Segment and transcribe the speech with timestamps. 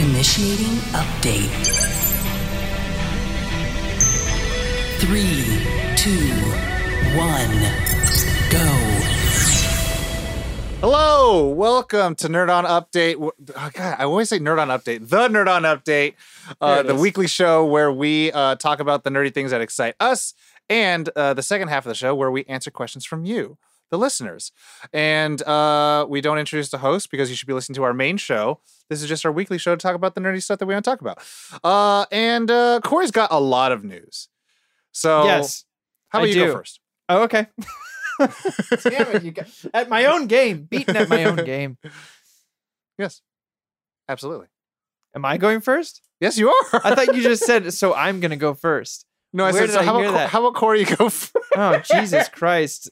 [0.00, 1.66] Initiating update.
[4.98, 5.44] Three,
[5.94, 6.32] two,
[7.18, 7.60] one,
[8.48, 8.66] go.
[10.80, 13.16] Hello, welcome to Nerd On Update.
[13.20, 13.32] Oh,
[13.74, 15.06] God, I always say Nerd On Update.
[15.06, 16.14] The Nerd On Update,
[16.62, 17.00] uh, the is.
[17.02, 20.32] weekly show where we uh, talk about the nerdy things that excite us,
[20.70, 23.58] and uh, the second half of the show where we answer questions from you,
[23.90, 24.52] the listeners.
[24.92, 28.16] And uh, we don't introduce the host because you should be listening to our main
[28.16, 28.60] show.
[28.88, 30.84] This is just our weekly show to talk about the nerdy stuff that we want
[30.84, 31.18] to talk about.
[31.62, 34.28] Uh, and uh, Corey's got a lot of news.
[34.92, 35.64] So, yes.
[36.08, 36.80] how I about you go first?
[37.08, 37.46] Oh, okay.
[38.18, 41.78] Damn it, you got at my own game, beaten at my own game.
[42.98, 43.22] Yes,
[44.08, 44.48] absolutely.
[45.14, 46.02] Am I going first?
[46.20, 46.80] Yes, you are.
[46.84, 47.94] I thought you just said so.
[47.94, 49.06] I'm gonna go first.
[49.32, 51.32] No, I Where said, so how, about, how about Corey go first?
[51.56, 52.90] Oh Jesus Christ!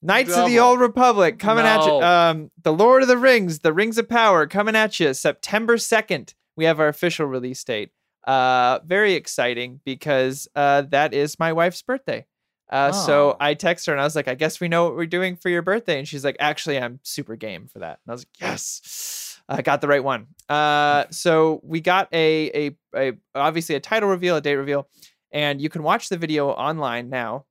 [0.00, 1.92] Knights of the Old Republic coming at you.
[1.92, 5.12] Um, the Lord of the Rings, the Rings of Power coming at you.
[5.14, 6.34] September second.
[6.56, 7.90] We have our official release date.
[8.26, 12.26] Uh, very exciting because uh, that is my wife's birthday.
[12.70, 13.36] Uh, so Oh.
[13.40, 15.48] I text her and I was like, I guess we know what we're doing for
[15.48, 15.98] your birthday.
[15.98, 17.98] And she's like, actually, I'm super game for that.
[18.04, 20.26] And I was like, yes, I got the right one.
[20.48, 24.86] Uh, so we got a, a, a, obviously a title reveal, a date reveal,
[25.32, 27.46] and you can watch the video online now.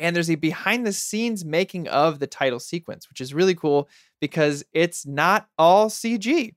[0.00, 3.88] And there's a behind the scenes making of the title sequence, which is really cool
[4.20, 6.54] because it's not all CG.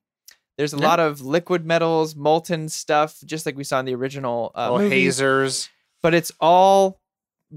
[0.58, 0.88] There's a Yeah.
[0.88, 4.90] lot of liquid metals, molten stuff, just like we saw in the original uh, movie
[5.02, 5.70] hazers.
[6.02, 7.00] but it's all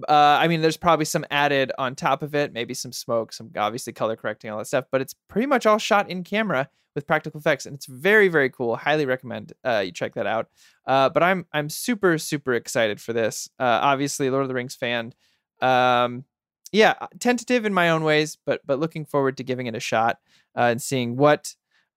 [0.09, 3.51] uh, I mean, there's probably some added on top of it, maybe some smoke, some
[3.57, 4.85] obviously color correcting, all that stuff.
[4.93, 8.51] But it's pretty much all shot in camera with practical effects, and it's very, very
[8.51, 8.77] cool.
[8.77, 10.49] Highly recommend uh, you check that out.
[10.87, 13.49] Uh, but I'm I'm super, super excited for this.
[13.59, 15.15] Uh, obviously, Lord of the Rings fan.
[15.61, 16.25] Um,
[16.73, 20.19] yeah, tentative in my own ways, but but looking forward to giving it a shot
[20.57, 21.55] uh, and seeing what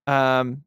[0.08, 0.64] um,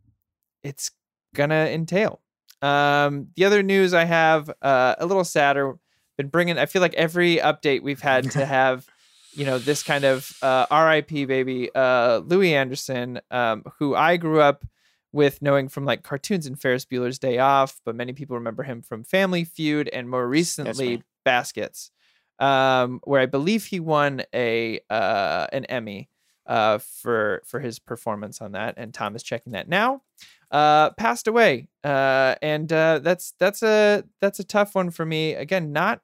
[0.62, 0.91] it's
[1.34, 2.20] gonna entail.
[2.62, 5.74] Um, the other news I have uh, a little sadder.
[6.17, 6.58] Been bringing.
[6.58, 8.86] I feel like every update we've had to have,
[9.33, 11.24] you know, this kind of uh, R.I.P.
[11.24, 14.64] baby uh, Louie Anderson, um, who I grew up
[15.13, 18.83] with knowing from like cartoons and Ferris Bueller's Day Off, but many people remember him
[18.83, 21.02] from Family Feud and more recently.
[21.24, 21.90] Baskets,
[22.39, 26.08] um, where I believe he won a uh, an Emmy
[26.46, 28.74] uh, for for his performance on that.
[28.77, 30.02] And Tom is checking that now.
[30.50, 35.34] Uh, passed away, uh, and uh, that's that's a that's a tough one for me.
[35.34, 36.00] Again, not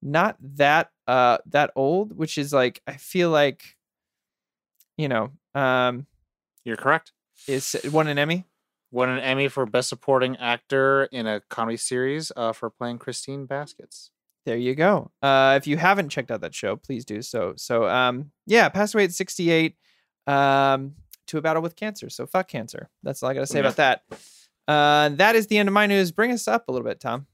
[0.00, 3.76] not that uh that old, which is like I feel like,
[4.96, 6.06] you know, um,
[6.64, 7.12] You're correct.
[7.46, 8.46] is won an Emmy.
[8.90, 13.46] Won an Emmy for Best Supporting Actor in a Comedy Series uh, for playing Christine
[13.46, 14.10] Baskets.
[14.44, 15.10] There you go.
[15.22, 17.54] Uh, if you haven't checked out that show, please do so.
[17.56, 19.76] So, um, yeah, passed away at 68
[20.26, 20.94] um,
[21.28, 22.10] to a battle with cancer.
[22.10, 22.88] So, fuck cancer.
[23.02, 24.02] That's all I got to say about that.
[24.66, 26.10] Uh, that is the end of my news.
[26.10, 27.26] Bring us up a little bit, Tom.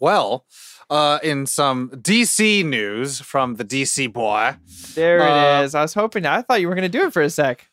[0.00, 0.44] Well,
[0.90, 4.54] uh, in some DC news from the DC boy.
[4.94, 5.74] There Uh, it is.
[5.74, 6.24] I was hoping.
[6.26, 7.68] I thought you were going to do it for a sec.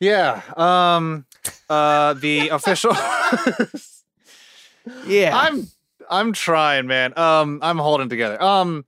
[0.00, 0.40] Yeah.
[0.56, 1.26] Um,
[1.68, 2.92] uh, the official.
[5.06, 5.36] Yeah.
[5.36, 5.66] I'm
[6.10, 7.16] I'm trying, man.
[7.18, 8.42] Um, I'm holding together.
[8.42, 8.84] Um,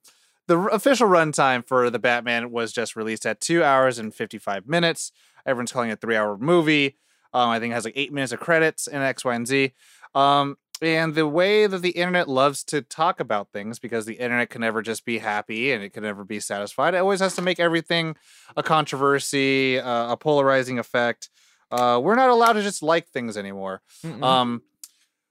[0.46, 5.12] the official runtime for the Batman was just released at two hours and 55 minutes.
[5.46, 6.96] Everyone's calling it a three hour movie.
[7.32, 9.72] Um, I think it has like eight minutes of credits and X, Y, and Z.
[10.14, 14.50] Um, and the way that the internet loves to talk about things, because the internet
[14.50, 17.42] can never just be happy and it can never be satisfied, it always has to
[17.42, 18.16] make everything
[18.56, 21.28] a controversy, uh, a polarizing effect.
[21.70, 23.82] Uh, we're not allowed to just like things anymore.
[24.04, 24.24] Mm-mm.
[24.24, 24.62] Um,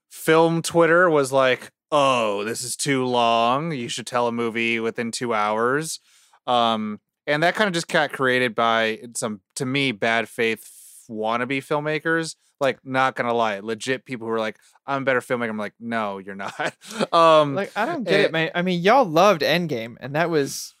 [0.08, 3.72] film Twitter was like, "Oh, this is too long.
[3.72, 6.00] You should tell a movie within two hours."
[6.46, 10.68] Um, and that kind of just got created by some, to me, bad faith
[11.08, 12.36] wannabe filmmakers.
[12.60, 15.74] Like, not gonna lie, legit people who are like, "I'm a better filmmaker." I'm like,
[15.80, 16.74] "No, you're not."
[17.12, 18.50] um, like I don't get eh, it, man.
[18.54, 20.74] I mean, y'all loved Endgame, and that was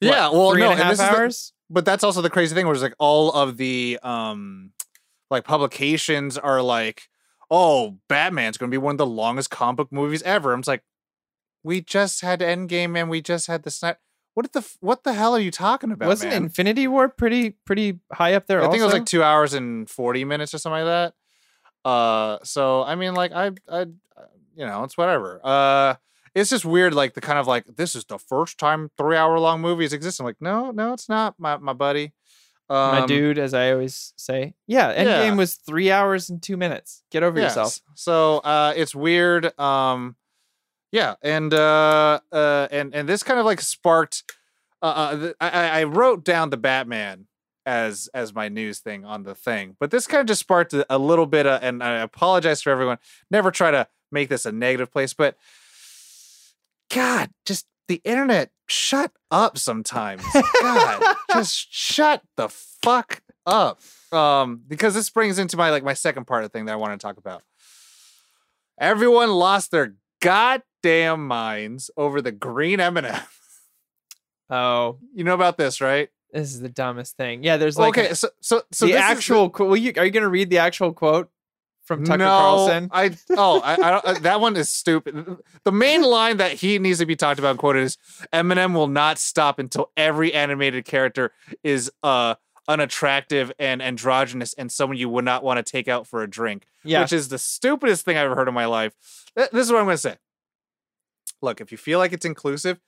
[0.00, 1.52] what, yeah, well, three no, and a and half this is the- hours.
[1.70, 4.72] but that's also the crazy thing where it's like all of the um
[5.30, 7.04] like publications are like
[7.52, 10.52] oh batman's gonna be one of the longest comic book movies ever.
[10.52, 10.82] I'm just like
[11.62, 13.98] we just had endgame and we just had the snipe
[14.34, 16.44] what the what the hell are you talking about Wasn't man?
[16.44, 18.62] Infinity War pretty pretty high up there?
[18.62, 21.12] i think it was like two hours and 40 minutes or something like
[21.84, 21.88] that.
[21.88, 23.80] Uh so i mean like i i
[24.56, 25.40] you know it's whatever.
[25.44, 25.94] Uh
[26.34, 29.38] it's just weird like the kind of like this is the first time three hour
[29.38, 30.18] long movies exist.
[30.20, 32.12] I'm like no no it's not my, my buddy
[32.68, 34.54] um, my dude, as I always say.
[34.66, 35.34] Yeah, Endgame yeah.
[35.34, 37.02] was three hours and two minutes.
[37.10, 37.80] Get over yourself.
[37.94, 39.58] So uh, it's weird.
[39.58, 40.16] Um,
[40.90, 44.24] yeah, and uh, uh, and and this kind of like sparked.
[44.80, 47.26] Uh, uh, I, I I wrote down the Batman
[47.64, 49.76] as as my news thing on the thing.
[49.78, 52.70] But this kind of just sparked a, a little bit of, and I apologize for
[52.70, 52.98] everyone.
[53.30, 55.36] Never try to make this a negative place, but
[56.90, 60.22] God, just the internet shut up sometimes.
[60.60, 63.80] God, just shut the fuck up.
[64.12, 66.76] Um, because this brings into my like my second part of the thing that I
[66.76, 67.42] want to talk about.
[68.78, 73.20] Everyone lost their goddamn minds over the green M&M.
[74.50, 76.08] Oh, You know about this, right?
[76.32, 77.42] this is the dumbest thing.
[77.44, 79.68] Yeah, there's like okay, a- so so so the actual quote.
[79.68, 81.30] Will you, are you going to read the actual quote
[81.84, 82.88] from Tucker no, Carlson?
[82.92, 85.36] I oh I, I don't, that one is stupid.
[85.64, 87.98] The main line that he needs to be talked about and quoted is
[88.32, 91.32] M&M will not stop until every animated character
[91.64, 92.34] is uh
[92.68, 96.64] unattractive and androgynous and someone you would not want to take out for a drink.
[96.84, 98.92] yeah, Which is the stupidest thing I've ever heard in my life.
[99.36, 100.16] Th- This is what I'm gonna say.
[101.42, 102.78] Look, if you feel like it's inclusive,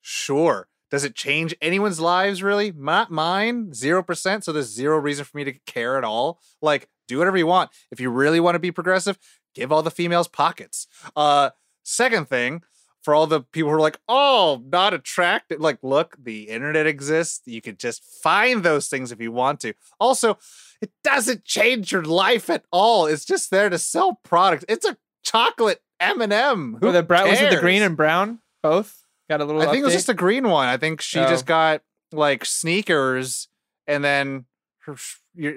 [0.00, 0.68] sure.
[0.90, 2.70] Does it change anyone's lives really?
[2.70, 3.72] Not mine.
[3.74, 4.44] Zero percent.
[4.44, 6.38] So there's zero reason for me to care at all.
[6.62, 7.70] Like, do whatever you want.
[7.90, 9.18] If you really want to be progressive,
[9.54, 10.86] give all the females pockets.
[11.16, 11.50] Uh,
[11.82, 12.62] second thing,
[13.02, 15.60] for all the people who are like, oh, not attractive.
[15.60, 17.42] Like, look, the internet exists.
[17.44, 19.74] You could just find those things if you want to.
[20.00, 20.38] Also,
[20.80, 23.04] it doesn't change your life at all.
[23.06, 24.64] It's just there to sell products.
[24.70, 26.78] It's a chocolate M&M.
[26.80, 29.60] Who Oh, the brown was it the green and brown both got a little.
[29.60, 30.68] I think it was just the green one.
[30.68, 31.28] I think she Oh.
[31.28, 33.48] just got like sneakers,
[33.86, 34.46] and then
[34.86, 34.96] her,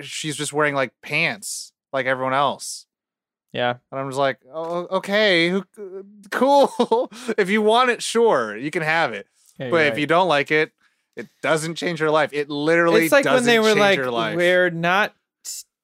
[0.02, 2.86] she's just wearing like pants like everyone else.
[3.54, 3.76] yeah.
[3.92, 5.64] And I'm just like, oh, okay, who,
[6.32, 7.10] cool.
[7.38, 9.28] if you want it, sure, you can have it.
[9.60, 10.72] yeah, but you're if you don't like it,
[11.16, 12.30] it doesn't change your life.
[12.34, 14.36] It literally it's like when they were like, your life.
[14.38, 15.16] we're not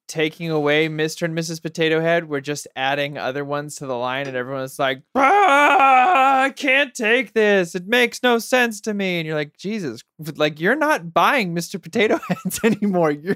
[0.07, 1.23] taking away Mr.
[1.23, 1.59] and Mrs.
[1.61, 2.29] Potato Head.
[2.29, 7.33] We're just adding other ones to the line, and everyone's like, ah, I can't take
[7.33, 7.75] this.
[7.75, 9.19] It makes no sense to me.
[9.19, 10.03] And you're like, Jesus,
[10.35, 11.81] like you're not buying Mr.
[11.81, 13.11] Potato Heads anymore.
[13.11, 13.35] You're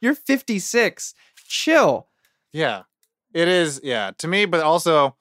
[0.00, 1.14] you're 56.
[1.46, 2.08] Chill.
[2.52, 2.82] Yeah.
[3.34, 5.16] It is, yeah, to me, but also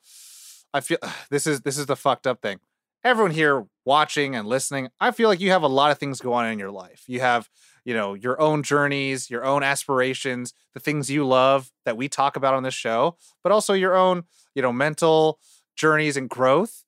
[0.74, 0.98] I feel
[1.30, 2.60] this is this is the fucked up thing.
[3.04, 6.46] Everyone here watching and listening, I feel like you have a lot of things going
[6.46, 7.04] on in your life.
[7.08, 7.50] You have,
[7.84, 12.36] you know, your own journeys, your own aspirations, the things you love that we talk
[12.36, 14.24] about on this show, but also your own,
[14.56, 15.40] you know, mental
[15.76, 16.85] journeys and growth.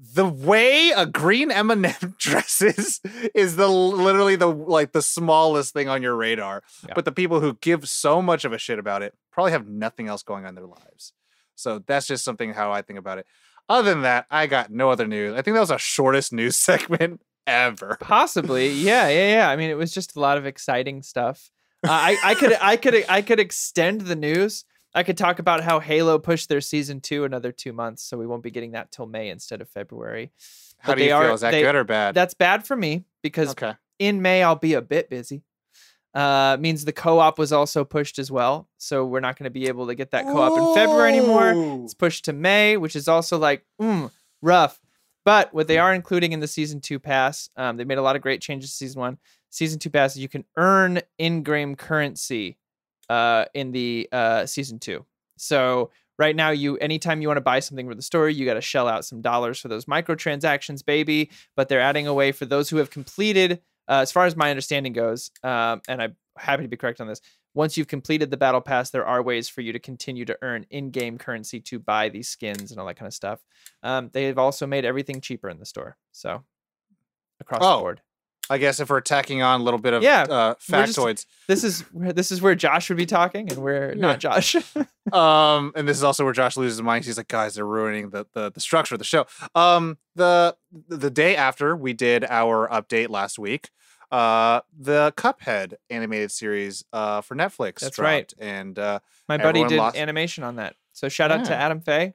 [0.00, 3.00] The way a green M&M dresses
[3.34, 6.62] is the literally the like the smallest thing on your radar.
[6.86, 6.94] Yeah.
[6.94, 10.08] But the people who give so much of a shit about it probably have nothing
[10.08, 11.12] else going on in their lives.
[11.56, 13.26] So that's just something how I think about it.
[13.68, 15.34] Other than that, I got no other news.
[15.34, 17.98] I think that was our shortest news segment ever.
[18.00, 19.50] Possibly, yeah, yeah, yeah.
[19.50, 21.50] I mean, it was just a lot of exciting stuff.
[21.84, 24.64] Uh, I, I could, I could, I could extend the news.
[24.94, 28.26] I could talk about how Halo pushed their season two another two months, so we
[28.26, 30.32] won't be getting that till May instead of February.
[30.78, 31.30] How But do you they feel?
[31.30, 32.14] are- Is that they- good or bad?
[32.14, 33.74] That's bad for me because okay.
[33.98, 35.42] in May I'll be a bit busy.
[36.14, 39.68] Uh, means the co-op was also pushed as well, so we're not going to be
[39.68, 41.82] able to get that co-op in February anymore.
[41.84, 44.80] It's pushed to May, which is also like mm, rough.
[45.24, 48.16] But what they are including in the season two pass, um, they made a lot
[48.16, 49.18] of great changes to season one.
[49.50, 52.56] Season two pass, you can earn in-game currency
[53.08, 55.04] uh, in the uh, season two.
[55.36, 58.54] So right now, you anytime you want to buy something for the story, you got
[58.54, 61.30] to shell out some dollars for those microtransactions, baby.
[61.56, 64.50] But they're adding a way for those who have completed, uh, as far as my
[64.50, 67.20] understanding goes, um, and I'm happy to be correct on this.
[67.54, 70.64] Once you've completed the battle pass, there are ways for you to continue to earn
[70.70, 73.40] in-game currency to buy these skins and all that kind of stuff.
[73.82, 76.44] Um, they have also made everything cheaper in the store, so
[77.40, 78.00] across Oh, the board.
[78.50, 81.26] I guess if we're tacking on a little bit of Yeah, uh, we're just- factoids,
[81.48, 84.00] This is where this is where Josh would be talking, and we're Yeah.
[84.00, 84.56] not Josh.
[85.12, 87.04] um, and this is also where Josh loses his mind.
[87.04, 89.26] He's like, guys, they're ruining the, the the structure of the show.
[89.54, 90.56] Um, the
[90.88, 93.70] the day after we did our update last week,
[94.10, 97.80] uh, the Cuphead animated series uh for Netflix.
[97.80, 98.32] That's right.
[98.38, 102.14] and uh, My buddy did lost- animation on that, so shout out to Adam Fay.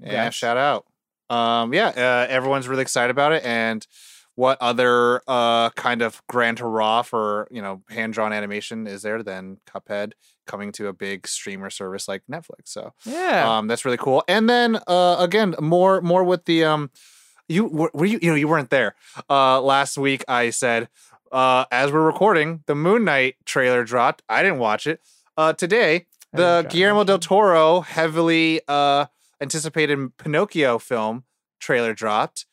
[0.00, 0.84] yeah, shout out.
[1.30, 3.86] Um, yeah, uh, everyone's really excited about it, and
[4.38, 9.20] what other uh kind of grand hurrah for you know hand drawn animation is there
[9.20, 10.12] than Cuphead
[10.46, 12.66] coming to a big streamer service like Netflix?
[12.66, 14.22] So Yeah, um that's really cool.
[14.28, 16.90] And then uh again more more with the um
[17.48, 18.94] you were were you you know you weren't there.
[19.28, 20.88] Uh last week i said
[21.32, 24.22] uh as we're recording the moon knight trailer dropped.
[24.28, 25.00] I didn't watch it.
[25.36, 29.06] Uh today the guillermo del toro heavily uh
[29.40, 31.24] anticipated pinocchio film
[31.58, 32.46] trailer dropped.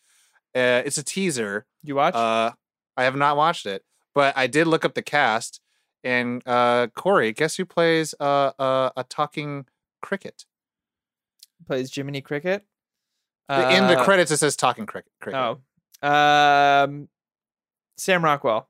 [0.56, 2.14] Uh it's a teaser you watch?
[2.16, 2.52] uh
[2.98, 5.60] i have not watched it but i did look up the cast
[6.04, 9.66] and uh corey guess who plays uh, uh a talking
[10.02, 10.46] cricket
[11.68, 12.64] Plays Jiminy Cricket.
[13.50, 15.12] in the Uh, credits it says talking cricket.
[15.20, 15.40] cricket.
[16.04, 17.08] Oh, um,
[17.98, 18.68] Sam Rockwell.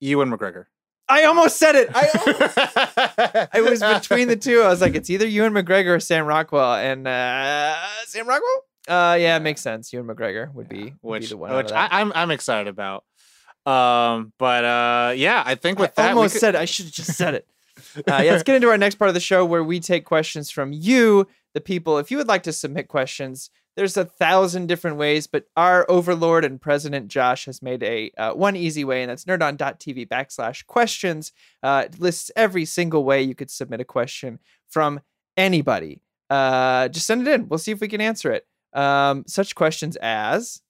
[0.00, 0.66] Ewan McGregor.
[1.08, 1.90] I almost said it.
[1.92, 4.62] I I was between the two.
[4.62, 7.76] I was like, it's either Ewan McGregor or Sam Rockwell, and uh,
[8.06, 8.64] Sam Rockwell.
[8.90, 9.92] Uh, yeah, it makes sense.
[9.92, 11.54] Ewan McGregor would be would which, be the one.
[11.54, 11.70] which.
[11.70, 13.04] I, I'm I'm excited about.
[13.64, 16.58] Um, but uh, yeah, I think with I that, almost could- said it.
[16.58, 17.46] I should have just said it.
[17.96, 20.50] Uh, yeah, let's get into our next part of the show where we take questions
[20.50, 21.98] from you, the people.
[21.98, 26.44] If you would like to submit questions, there's a thousand different ways, but our overlord
[26.44, 31.32] and president Josh has made a uh, one easy way, and that's nerdon.tv backslash questions.
[31.62, 35.00] Uh, it lists every single way you could submit a question from
[35.36, 36.00] anybody.
[36.28, 37.48] Uh, just send it in.
[37.48, 38.46] We'll see if we can answer it.
[38.72, 40.60] Um, such questions as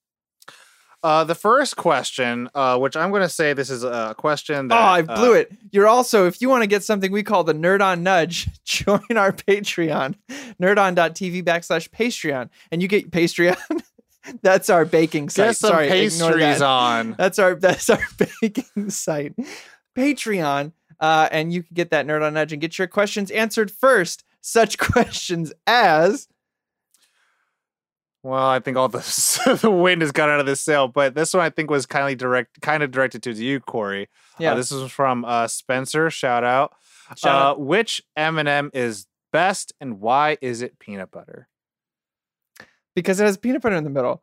[1.03, 4.69] Uh, the first question, uh, which I'm going to say this is a question Oh,
[4.69, 5.53] that I blew uh, it.
[5.73, 9.17] You're also, if you want to get something we call the Nerd on Nudge, join
[9.17, 10.15] our Patreon,
[10.61, 13.57] nerdon.tv backslash Patreon, and you get Patreon.
[14.43, 15.49] that's our baking site.
[15.49, 16.63] Get some Sorry, pastries that.
[16.63, 17.13] on.
[17.19, 18.07] That's our that's our
[18.41, 19.35] baking site.
[19.97, 20.73] Patreon.
[21.01, 24.23] Uh, and you can get that Nerd on Nudge and get your questions answered first.
[24.43, 26.29] Such questions as
[28.23, 31.33] Well, I think all the the wind has gone out of this sail, but this
[31.33, 34.09] one I think was kindly direct, kind of directed to you, Corey.
[34.39, 36.11] yeah, Uh, this is from uh, Spencer.
[36.11, 36.75] Shout out.
[37.17, 37.61] shout uh, out.
[37.61, 41.49] Which M&M is best, and why is it peanut butter?
[42.97, 44.23] because it has peanut butter in the middle.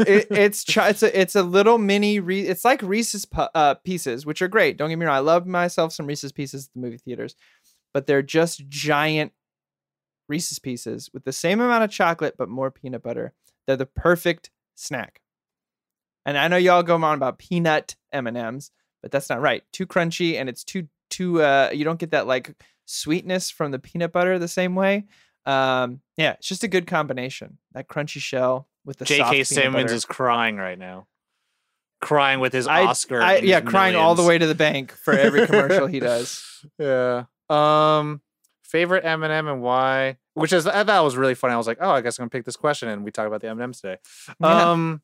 [0.00, 2.20] it, it's it's a it's a little mini.
[2.20, 4.76] Re- it's like Reese's pu- uh, pieces, which are great.
[4.78, 5.16] Don't get me wrong.
[5.16, 7.34] I love myself some Reese's pieces at the movie theaters,
[7.92, 9.32] but they're just giant
[10.28, 13.32] Reese's pieces with the same amount of chocolate but more peanut butter.
[13.66, 15.20] They're the perfect snack.
[16.26, 18.70] And I know y'all go on about peanut M and M's,
[19.02, 19.62] but that's not right.
[19.72, 21.42] Too crunchy, and it's too too.
[21.42, 22.54] Uh, you don't get that like
[22.84, 25.06] sweetness from the peanut butter the same way.
[25.46, 27.58] Um, yeah, it's just a good combination.
[27.72, 29.44] That crunchy shell with the J.K.
[29.44, 29.94] Simmons butter.
[29.94, 31.06] is crying right now,
[32.02, 33.22] crying with his I- Oscar.
[33.22, 36.44] I, yeah, his crying all the way to the bank for every commercial he does.
[36.78, 37.24] Yeah.
[37.48, 38.20] Um,
[38.68, 40.18] favorite M&M and why?
[40.34, 41.54] Which is I thought was really funny.
[41.54, 43.40] I was like, oh, I guess I'm gonna pick this question, and we talk about
[43.40, 43.96] the M&Ms today.
[44.40, 44.70] Yeah.
[44.70, 45.02] Um,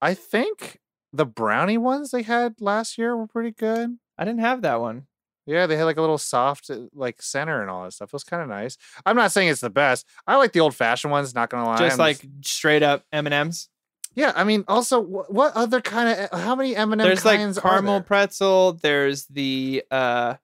[0.00, 0.80] I think
[1.12, 3.98] the brownie ones they had last year were pretty good.
[4.16, 5.06] I didn't have that one.
[5.44, 8.10] Yeah, they had like a little soft uh, like center and all that stuff.
[8.10, 8.78] It was kind of nice.
[9.04, 10.06] I'm not saying it's the best.
[10.26, 11.34] I like the old fashioned ones.
[11.34, 11.78] Not gonna lie.
[11.78, 13.68] Just I'm like straight up M and M's.
[14.14, 14.32] yeah.
[14.36, 18.02] I mean, also, what other kind of how many M&M There's like kinds are caramel
[18.02, 18.74] pretzel.
[18.74, 20.34] There's the uh,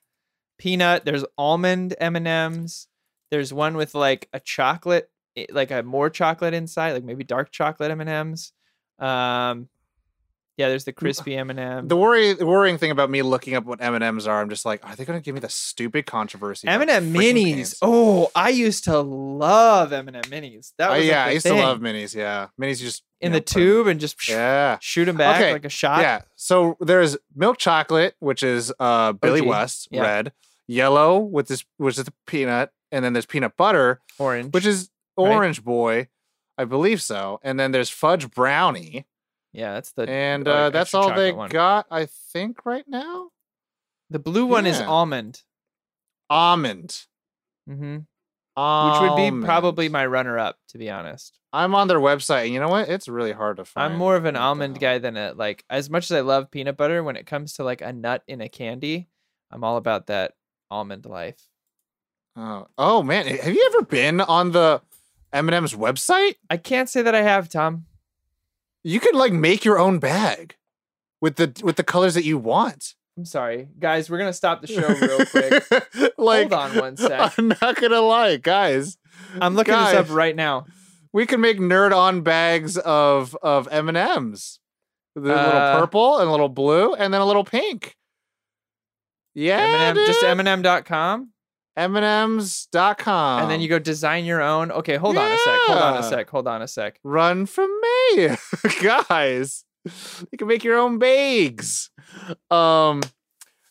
[0.58, 1.04] peanut.
[1.04, 2.88] There's almond M and M's.
[3.30, 5.10] There's one with like a chocolate,
[5.50, 8.52] like a more chocolate inside, like maybe dark chocolate M and M's.
[8.98, 9.68] Um,
[10.56, 10.68] yeah.
[10.68, 11.86] There's the crispy M and M.
[11.88, 14.48] The worry, the worrying thing about me looking up what M and M's are, I'm
[14.48, 16.66] just like, are they going to give me the stupid controversy?
[16.66, 17.54] M&M minis.
[17.54, 17.74] cans?
[17.80, 20.72] Oh, I used to love M&M minis.
[20.78, 21.56] That Uh, was like, yeah, the I used thing.
[21.56, 22.12] to love minis.
[22.14, 22.80] Yeah, minis.
[22.80, 25.64] Just in the know, put 'em- tube and just Yeah, shoot them back Okay, like
[25.64, 26.00] a shot.
[26.00, 26.22] yeah.
[26.34, 30.02] So there's milk chocolate, which is uh Billy OG, West, yeah.
[30.02, 30.32] red,
[30.68, 34.54] yellow with this, which is the peanut, and then there's peanut butter, Orange.
[34.54, 35.32] which is Right.
[35.34, 36.06] orange boy,
[36.56, 39.06] I believe so, and then there's fudge brownie,
[39.52, 41.50] yeah, that's the and uh, uh, that's all they one.
[41.50, 43.30] got, I think, right now.
[44.10, 44.86] The blue one is Yeah.
[44.86, 45.42] almond,
[46.30, 47.06] Almond.
[47.66, 47.98] hmm
[48.56, 51.38] which would be probably my runner-up, to be honest.
[51.52, 52.88] I'm on their website, and you know what?
[52.88, 53.92] It's really hard to find.
[53.92, 55.64] I'm more of an almond guy than a like.
[55.70, 58.40] As much as I love peanut butter, when it comes to like a nut in
[58.40, 59.08] a candy,
[59.50, 60.34] I'm all about that
[60.70, 61.40] almond life.
[62.36, 64.80] Oh, oh man, have you ever been on the
[65.32, 66.36] M&M's website?
[66.48, 67.86] I can't say that I have, Tom.
[68.84, 70.56] You could like make your own bag
[71.20, 72.94] with the with the colors that you want.
[73.16, 74.08] I'm sorry, guys.
[74.08, 76.14] We're gonna stop the show real quick.
[76.18, 77.36] like, Hold on one sec.
[77.36, 78.96] I'm not gonna lie, guys.
[79.40, 80.66] I'm looking this up right now.
[81.12, 84.60] We can make nerd on bags of of M and M's.
[85.16, 87.96] The little Uh, purple and a little blue and then a little pink.
[89.38, 90.30] Yeah, M&M, just dude.
[90.30, 91.30] M&M.com.
[91.76, 93.42] M&M's.com.
[93.42, 94.70] and then you go design your own.
[94.72, 95.54] Okay, hold on a sec.
[95.66, 96.30] Hold on a sec.
[96.30, 96.98] Hold on a sec.
[97.04, 97.70] run from
[98.16, 98.30] me,
[98.82, 99.64] guys.
[99.84, 101.90] You can make your own bags.
[102.50, 103.00] Um,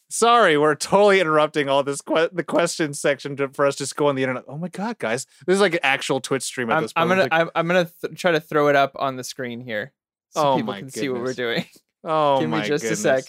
[0.10, 4.08] sorry, we're totally interrupting all this que- the question section to, for us just go
[4.08, 4.46] on the internet.
[4.48, 7.08] Oh my god, guys, this is like an actual Twitch stream at I'm, this I'm
[7.10, 9.92] gonna like, I'm, I'm gonna th- try to throw it up on the screen here
[10.30, 11.66] so Oh people can see what we're doing.
[12.06, 13.00] oh Give me just goodness.
[13.00, 13.24] a sec.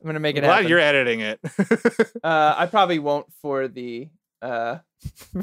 [0.00, 0.68] I'm gonna make it Glad happen.
[0.68, 1.40] you're editing it.
[2.24, 4.08] Uh, I probably won't for the
[4.42, 4.78] uh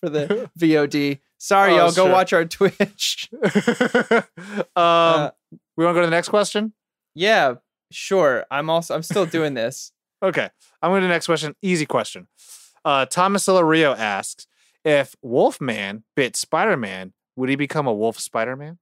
[0.00, 1.20] for the VOD.
[1.38, 1.92] Sorry, Oh, y'all.
[1.92, 3.28] Go watch our Twitch.
[3.32, 4.22] um,
[4.76, 5.30] Uh,
[5.76, 6.72] we want to go to the next question.
[7.14, 7.54] yeah,
[7.90, 8.44] sure.
[8.50, 9.92] I'm also I'm still doing this.
[10.22, 10.48] Okay,
[10.82, 11.54] I'm going to the next question.
[11.62, 12.28] Easy question.
[12.84, 14.46] Uh, Thomas Rio asks
[14.84, 18.78] if Wolfman bit Spider Man, would he become a wolf Spider Man?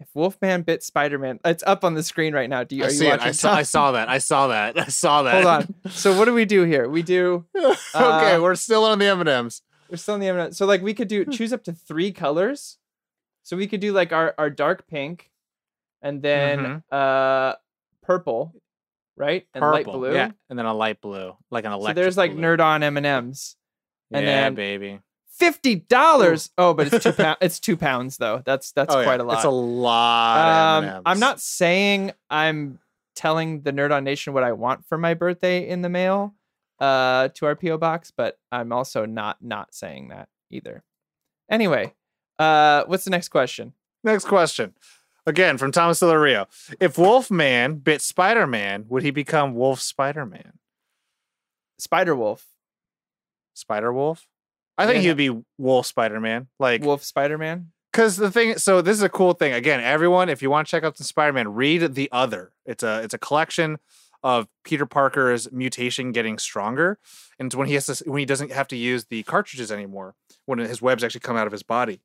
[0.00, 2.64] If Wolfman bit Spider-Man, it's up on the screen right now.
[2.64, 2.84] Do you?
[2.84, 3.28] I Are you watching?
[3.28, 4.08] I saw, I saw that.
[4.08, 4.78] I saw that.
[4.78, 5.34] I saw that.
[5.34, 5.74] Hold on.
[5.90, 6.88] So what do we do here?
[6.88, 7.44] We do.
[7.56, 9.60] okay, Uh, we're still on the M&Ms.
[9.90, 10.56] We're still on the M and M's.
[10.56, 12.78] So like we could do choose up to three colors.
[13.42, 15.30] So we could do like our our dark pink,
[16.00, 17.54] and then uh
[18.02, 18.54] purple,
[19.16, 19.46] right?
[19.52, 20.14] And light blue.
[20.14, 21.96] Yeah, and then a light blue, like an electric.
[21.96, 22.40] So there's like blue.
[22.42, 23.56] nerd on M and M's.
[24.12, 25.00] and yeah, then- baby.
[25.40, 26.50] Fifty dollars.
[26.56, 27.38] Oh, but it's two pounds.
[27.40, 28.42] It's two pounds though.
[28.44, 29.04] That's that's Oh, yeah.
[29.04, 29.36] quite a lot.
[29.36, 30.84] It's a lot.
[30.84, 31.02] Um.
[31.06, 32.78] I'm not saying I'm
[33.16, 36.34] telling the Nerd on Nation what I want for my birthday in the mail
[36.78, 40.84] uh, to our PO box, but I'm also not not saying that either.
[41.50, 41.92] Anyway,
[42.38, 43.72] uh, what's the next question?
[44.04, 44.74] Next question.
[45.26, 46.46] Again from Thomas Rio.
[46.80, 50.54] If Wolfman bit Spider-Man, would he become Wolf Spider-Man?
[51.78, 52.46] Spider Wolf,
[53.54, 54.26] Spider Wolf?
[54.80, 55.00] I think Yeah.
[55.02, 56.48] he would be Wolf Spider-Man.
[56.58, 57.72] Like Wolf Spider Man.
[57.92, 59.52] Because the thing, so this is a cool thing.
[59.52, 62.52] Again, everyone, if you want to check out the Spider-Man, read the other.
[62.64, 63.78] It's a it's a collection
[64.22, 66.98] of Peter Parker's mutation getting stronger,
[67.38, 70.14] and it's when he has to when he doesn't have to use the cartridges anymore,
[70.46, 72.00] when his webs actually come out of his body.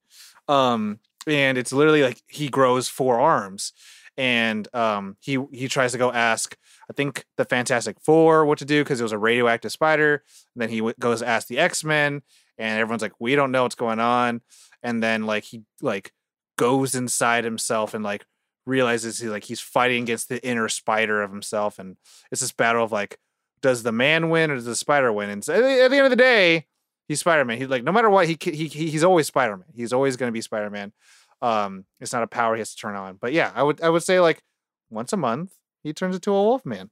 [0.48, 3.74] Um, and it's literally like he grows four arms,
[4.18, 6.56] and um, he he tries to go ask
[6.90, 10.24] I think the Fantastic Four what to do because it was a radioactive spider.
[10.56, 12.22] And then he w- goes ask the X Men,
[12.58, 14.42] and everyone's like, we don't know what's going on
[14.86, 16.14] and then like he like
[16.58, 18.26] goes inside himself and like
[18.66, 21.98] realizes he like he's fighting against the inner spider of himself and
[22.32, 23.18] it's this battle of like
[23.62, 25.30] does the man win or does the spider win?
[25.30, 26.68] And at the end of the day
[27.08, 27.58] he's spider-man.
[27.58, 29.68] He's like no matter what he he, he he's always spider-man.
[29.74, 30.94] He's always going to be spider-man.
[31.42, 33.18] Um it's not a power he has to turn on.
[33.20, 34.44] But yeah i would i would say like
[34.90, 36.90] once a month he turns into a wolf man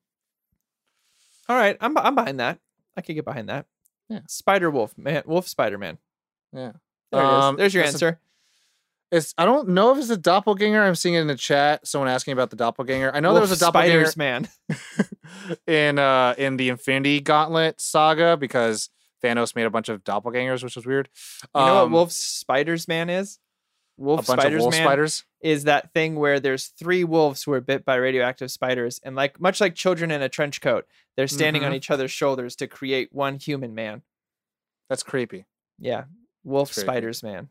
[1.47, 2.59] All right, I'm I'm behind that.
[2.97, 3.65] I could get behind that.
[4.13, 4.19] Yeah.
[4.27, 5.97] Spider Wolf man, Wolf Spider Man.
[6.51, 6.73] yeah
[7.11, 7.21] There.
[7.21, 8.19] Um, There's your that's a- answer.
[9.11, 12.09] it's i don't know if it's a doppelganger i'm seeing it in the chat someone
[12.09, 14.47] asking about the doppelganger i know there was a doppelganger Man.
[15.67, 18.89] in uh in the Infinity Gauntlet saga because
[19.23, 21.07] Thanos made a bunch of doppelgangers, which was weird.
[21.55, 23.39] You know what Um, Wolf Spiders Man is?
[23.97, 25.23] Wolf Spiders wolf Man spiders.
[25.41, 29.39] is that thing where there's three wolves who are bit by radioactive spiders, and like
[29.39, 31.75] much like children in a trench coat, they're standing on Mhm.
[31.75, 34.01] each other's shoulders to create one human man.
[34.89, 35.45] That's creepy.
[35.77, 36.05] Yeah,
[36.43, 36.85] Wolf creepy.
[36.87, 37.49] Spiders Man.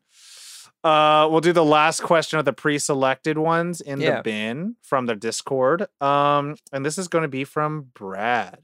[0.84, 4.16] Uh, we'll do the last question of the pre-selected ones in Yeah.
[4.16, 5.86] the bin from the Discord.
[6.00, 8.58] Um, and this is going to be from Brad.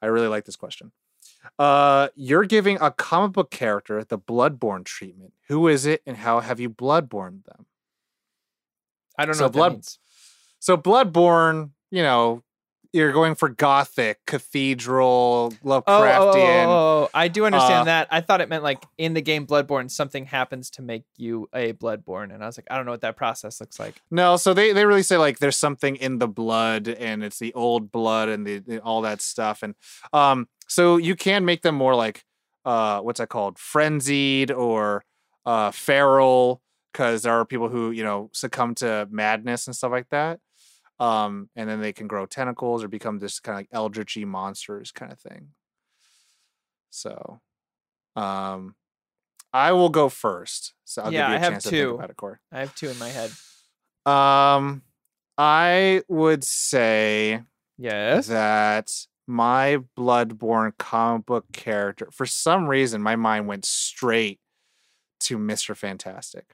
[0.00, 0.92] I really like this question.
[1.58, 5.32] Uh, you're giving a comic book character the Bloodborne treatment.
[5.48, 7.66] Who is it, and how have you Bloodborne them?
[9.16, 9.84] I don't So know blood-
[10.60, 12.42] So Bloodborne, you know,
[12.92, 16.64] you're going for gothic, cathedral, Oh, oh, oh, Lovecraftian.
[16.66, 16.70] oh,
[17.04, 18.08] oh, I do understand Uh, that.
[18.10, 21.74] I thought it meant like in the game Bloodborne, something happens to make you a
[21.74, 24.00] Bloodborne, and I was like, I don't know what that process looks like.
[24.10, 27.52] No, so they they really say like there's something in the blood and it's the
[27.54, 29.74] old blood and the, the- all that stuff and
[30.12, 32.24] um so you can make them more like
[32.64, 35.04] uh what's that called frenzied or
[35.46, 40.08] uh feral because there are people who you know succumb to madness and stuff like
[40.10, 40.40] that
[41.00, 44.90] um and then they can grow tentacles or become this kind of like eldritchy monsters
[44.92, 45.48] kind of thing
[46.90, 47.40] so
[48.16, 48.74] um
[49.52, 51.76] I will go first so I'll Yeah, give you I a have to two.
[51.86, 52.36] think about it Corey.
[52.52, 53.30] I have two in my head.
[54.06, 54.82] Um,
[55.36, 57.42] I would say
[57.76, 58.26] Yes.
[58.28, 58.90] that
[59.28, 64.40] my Bloodborne comic book character, for some reason, my mind went straight
[65.20, 66.46] to Mister Fantastic.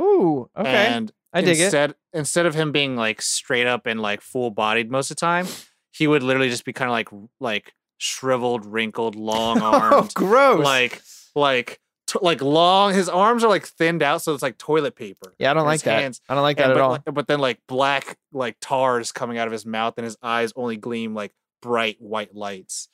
[0.00, 0.68] Ooh, okay.
[0.88, 1.64] And I dig it.
[1.64, 5.20] instead, instead of him being like straight up and like full bodied most of the
[5.20, 5.46] time,
[5.92, 7.08] he would literally just be kind of like
[7.40, 10.64] like shriveled, wrinkled, long Oh, armed, gross.
[10.64, 11.02] like
[11.34, 12.94] like t- like long.
[12.94, 15.34] His arms are like thinned out, so it's like toilet paper.
[15.38, 16.00] yeah, I don't like that.
[16.02, 16.90] hands- I don't like that and, at but, all.
[16.92, 20.52] like- but then like black like tars coming out of his mouth and his eyes
[20.56, 21.32] only gleam like
[21.66, 22.88] bright white lights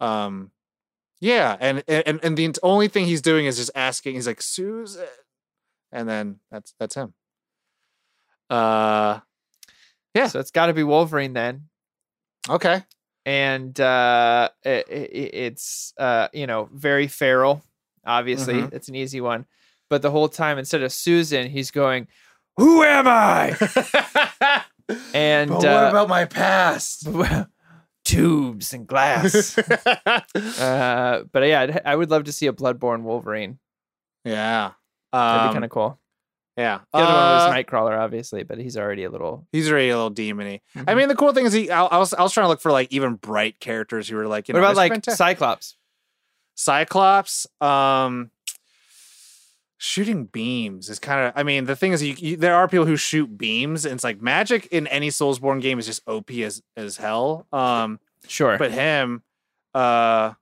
[0.00, 0.50] um
[1.20, 5.06] yeah and and and the only thing he's doing is just asking he's like susan
[5.92, 7.14] and then that's that's him
[8.50, 9.20] uh
[10.14, 10.28] yeah.
[10.28, 11.68] So it's got to be Wolverine then.
[12.48, 12.82] okay
[13.26, 17.62] and uh it, it, it's uh you know very feral
[18.06, 18.72] obviously Mhm.
[18.72, 19.46] it's an easy one
[19.90, 22.06] but the whole time instead of susan he's going
[22.56, 23.56] who am i
[25.12, 27.08] and but what uh, about my past
[28.06, 33.58] tubes and glass uh but yeah I'd, i would love to see a bloodborne wolverine
[34.24, 34.72] yeah
[35.12, 35.98] that'd um, be kind of cool
[36.56, 39.88] yeah the other one Uh, was nightcrawler obviously but he's already a little he's already
[39.90, 40.96] a little demony I Mhm.
[40.96, 41.70] mean, the cool thing is he.
[41.70, 44.26] I, I was I was trying to look for like even bright characters who were
[44.28, 45.16] like you what know about like Fantastic.
[45.18, 45.76] cyclops
[46.54, 47.46] Cyclops.
[47.60, 48.30] Um,
[49.78, 51.32] shooting beams is kind of.
[51.36, 54.04] I mean, the thing is, you, you, there are people who shoot beams, and it's
[54.04, 57.46] like magic in any Soulsborne game is just OP as as hell.
[57.52, 58.58] Um, Sure.
[58.58, 59.22] but him,
[59.74, 60.32] uh,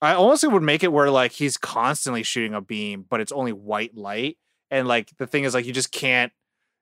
[0.00, 3.52] I honestly would make it where like he's constantly shooting a beam, but it's only
[3.52, 4.38] white light,
[4.70, 6.32] and like the thing is, like you just can't,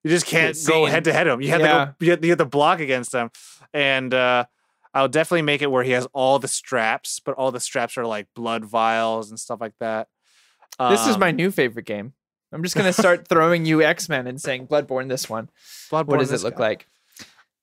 [0.04, 1.40] you just can't go head to head him.
[1.40, 1.66] You have Yeah.
[1.66, 3.30] to go, you have, you have to block against him,
[3.72, 4.44] and uh,
[4.92, 8.06] I'll definitely make it where he has all the straps, but all the straps are
[8.06, 10.08] like blood vials and stuff like that.
[10.78, 12.12] This is Um, my new favorite game.
[12.52, 15.08] I'm just gonna start throwing you X Men and saying Bloodborne.
[15.08, 15.50] This one.
[15.90, 16.06] Bloodborne.
[16.06, 16.62] What does it look guy.
[16.68, 16.88] like?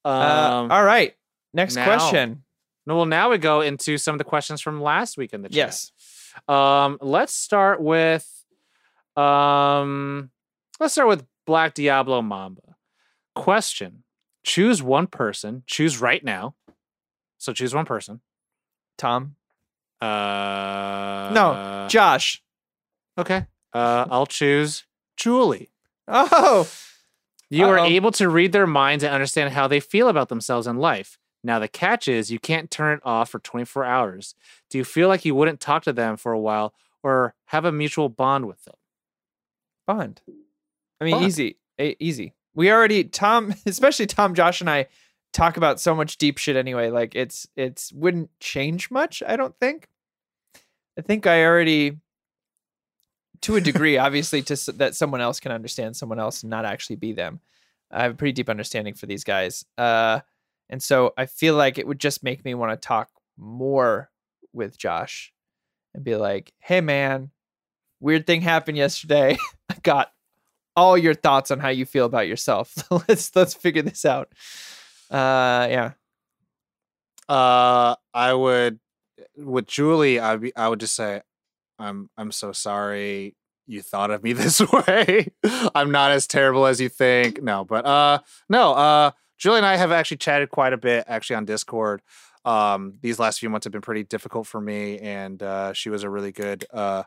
[0.06, 1.16] Um, uh, all right.
[1.54, 2.44] Next now- question.
[2.86, 5.50] no, well, now we go into some of the questions from last week in the
[5.50, 5.56] chat.
[5.56, 5.92] Yes.
[6.48, 8.28] Um, let's start with
[9.16, 10.32] um
[10.80, 12.76] let's start with Black Diablo Mamba.
[13.36, 14.04] Question.
[14.44, 15.64] Choose one person.
[15.68, 16.56] Choose right now.
[17.38, 18.22] So choose one person.
[18.98, 19.36] Tom.
[20.02, 21.88] Uh No.
[21.90, 22.42] Josh.
[23.18, 23.46] Okay.
[23.74, 24.86] Uh I'll choose
[25.18, 25.70] Julie.
[26.08, 26.68] Oh.
[27.50, 27.86] You are Uh-oh.
[27.86, 31.20] able to read their minds and understand how they feel about themselves in life.
[31.44, 34.34] Now, the catch is you can't turn it off for 24 hours.
[34.70, 36.74] Do you feel like you wouldn't talk to them for a while
[37.04, 38.76] or have a mutual bond with them?
[39.86, 40.22] Bond.
[41.00, 41.26] I mean, Bond.
[41.26, 41.58] easy.
[41.80, 42.34] E- easy.
[42.56, 44.88] We already Tom, especially Tom, Josh, and I
[45.34, 46.90] talk about so much deep shit anyway.
[46.90, 49.22] Like it's it's wouldn't change much.
[49.28, 49.90] I don't think.
[50.98, 51.98] I think I already,
[53.44, 56.96] to a degree, obviously, to that someone else can understand someone else and not actually
[56.96, 57.40] be them.
[57.92, 60.22] I have a pretty deep understanding for these guys, uh,
[60.70, 64.10] and so I feel like it would just make me want to talk more
[64.54, 65.32] with Josh
[65.94, 67.32] and be like, "Hey, man,
[68.00, 69.38] weird thing happened yesterday.
[69.70, 70.12] I got
[70.76, 72.74] all your thoughts on how you feel about yourself.
[73.08, 74.30] let's let's figure this out."
[75.12, 75.92] Uh, yeah.
[77.30, 78.80] Uh, I would
[79.38, 80.20] with Julie.
[80.20, 81.22] I I would just say,
[81.80, 85.32] I'm I'm so sorry you thought of me this way.
[85.76, 87.42] I'm not as terrible as you think.
[87.42, 88.74] No, but uh, no.
[88.74, 92.02] Uh, Julie and I have actually chatted quite a bit actually on Discord.
[92.46, 96.04] Um, these last few months have been pretty difficult for me, and uh, she was
[96.04, 97.04] a really good uh,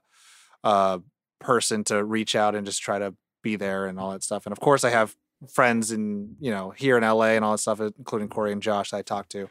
[0.65, 0.99] uh,
[1.41, 4.47] person to reach out and just try to be there and all that stuff.
[4.47, 5.15] And of course, I have
[5.53, 8.91] friends in you know here in LA and all that stuff, including Corey and Josh
[8.91, 9.49] that I talked to.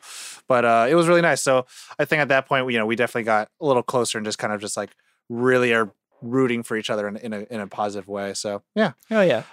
[0.47, 1.41] But uh, it was really nice.
[1.41, 1.67] So
[1.99, 4.39] I think at that point, you know, we definitely got a little closer and just
[4.39, 4.91] kind of just like
[5.29, 8.33] really are rooting for each other in, in a in a positive way.
[8.33, 8.93] So yeah.
[9.11, 9.43] Oh yeah.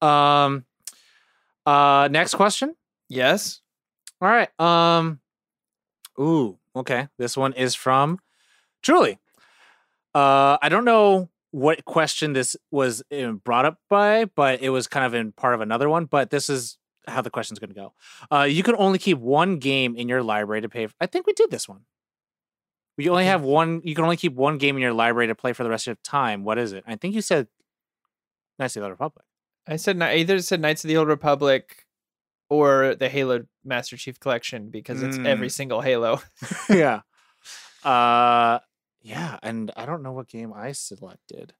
[0.00, 0.64] Um.
[1.66, 2.08] Uh.
[2.10, 2.74] Next question.
[3.08, 3.60] Yes.
[4.20, 4.48] All right.
[4.60, 5.20] Um.
[6.18, 6.58] Ooh.
[6.74, 7.08] Okay.
[7.18, 8.18] This one is from
[8.82, 9.18] Julie.
[10.14, 10.58] Uh.
[10.60, 15.04] I don't know what question this was uh, brought up by, but it was kind
[15.04, 16.06] of in part of another one.
[16.06, 17.92] But this is how the question's going to go.
[18.30, 20.86] Uh, you can only keep one game in your library to pay.
[20.86, 21.82] For, I think we did this one.
[22.98, 23.80] You only have one.
[23.84, 26.02] You can only keep one game in your library to play for the rest of
[26.02, 26.44] time.
[26.44, 26.84] What is it?
[26.86, 27.48] I think you said
[28.58, 29.24] Knights of the Old Republic.
[29.66, 31.86] I said ni- either said Knights of the Old Republic
[32.50, 35.52] or the Halo Master Chief Collection because it's every Mm.
[35.52, 36.20] single Halo.
[36.68, 37.00] yeah.
[37.82, 38.58] Uh
[39.04, 41.54] yeah, and I don't know what game I selected.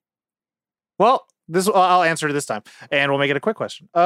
[0.98, 3.88] Well, this I'll answer it this time, and we'll make it a quick question.
[3.92, 3.98] Uh,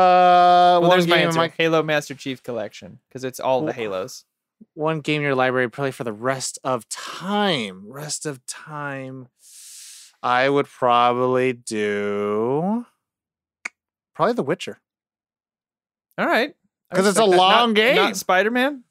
[0.81, 4.25] well, one there's my answer: my Halo Master Chief Collection because it's all the Halos.
[4.75, 7.85] One game in your library play for the rest of time.
[7.87, 9.29] Rest of time.
[10.23, 12.85] I would probably do
[14.15, 14.81] probably The Witcher.
[16.19, 16.55] All right.
[16.91, 17.27] Because it's a that.
[17.37, 17.97] long Not- game.
[17.97, 18.83] Not Spider Man.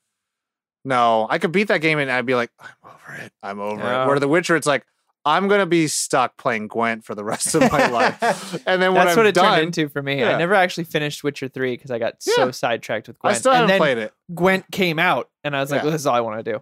[0.84, 3.34] No, I could beat that game and I'd be like, I'm over it.
[3.42, 4.08] I'm over it.
[4.08, 4.86] Where The Witcher, it's like
[5.26, 8.22] I'm gonna be stuck playing Gwent for the rest of my life.
[8.68, 10.20] And then when That's what it done, turned into for me.
[10.20, 10.36] Yeah.
[10.36, 12.34] I never actually finished Witcher three because I got Yeah.
[12.36, 13.36] so sidetracked with Gwent.
[13.36, 14.14] I still and haven't then played it.
[14.34, 15.84] Gwent came out, and I was like, Yeah.
[15.86, 16.62] well, "This is all I want to do."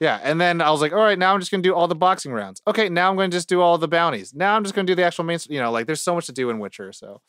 [0.00, 1.94] Yeah, and then I was like, all right, now I'm just gonna do all the
[1.94, 2.60] boxing rounds.
[2.66, 4.34] Okay, now I'm gonna just do all the bounties.
[4.34, 5.38] Now I'm just gonna do the actual main.
[5.48, 6.92] You know, like there's so much to do in Witcher.
[6.92, 7.20] So,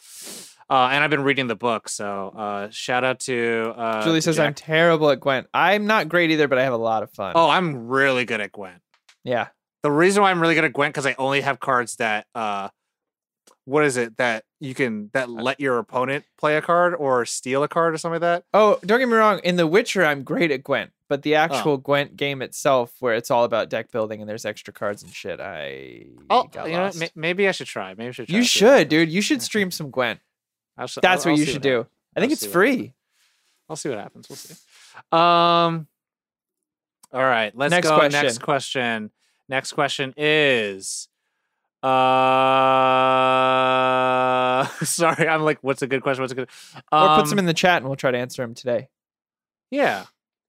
[0.72, 1.88] uh, and I've been reading the book.
[1.88, 5.48] So, uh, shout out to uh, Julie to says, "I'm terrible at Gwent.
[5.54, 8.41] I'm not great either, but I have a lot of fun." oh, I'm really good
[8.41, 8.82] at Gwent.
[9.24, 9.50] yeah,
[9.84, 12.69] The reason why I'm really good at Gwent because I only have cards that uh,
[13.65, 17.63] what is it that you can that let your opponent play a card or steal
[17.63, 18.43] a card or something like that.
[18.54, 19.39] Oh, don't get me wrong.
[19.43, 21.22] In The Witcher, I'm great at Gwent, but Oh.
[21.24, 25.04] the actual Gwent game itself, where it's all about deck building and there's extra cards
[25.04, 27.12] and shit, I Oh, you know, what?
[27.15, 27.93] maybe I should try.
[27.93, 28.28] Maybe I should.
[28.30, 29.10] Try you should, dude.
[29.12, 30.19] You should stream some Gwent.
[30.78, 30.98] happens.
[31.02, 31.86] That's I'll- what I'll you should do.
[32.15, 32.78] I think I'll it's what happens.
[32.80, 32.93] free.
[33.69, 34.30] I'll see what happens.
[34.30, 34.54] We'll see.
[35.12, 35.88] Um.
[37.12, 37.52] All right.
[37.56, 38.08] Let's Next go.
[38.08, 39.12] Next question.
[39.47, 39.56] Question.
[39.56, 41.08] Next question is.
[43.34, 44.65] Uh.
[44.84, 46.21] Sorry, I'm like, what's a good question?
[46.23, 46.49] What's a good?
[46.91, 48.89] or put some Um, in the chat and we'll try to answer them today.
[49.71, 50.06] Yeah.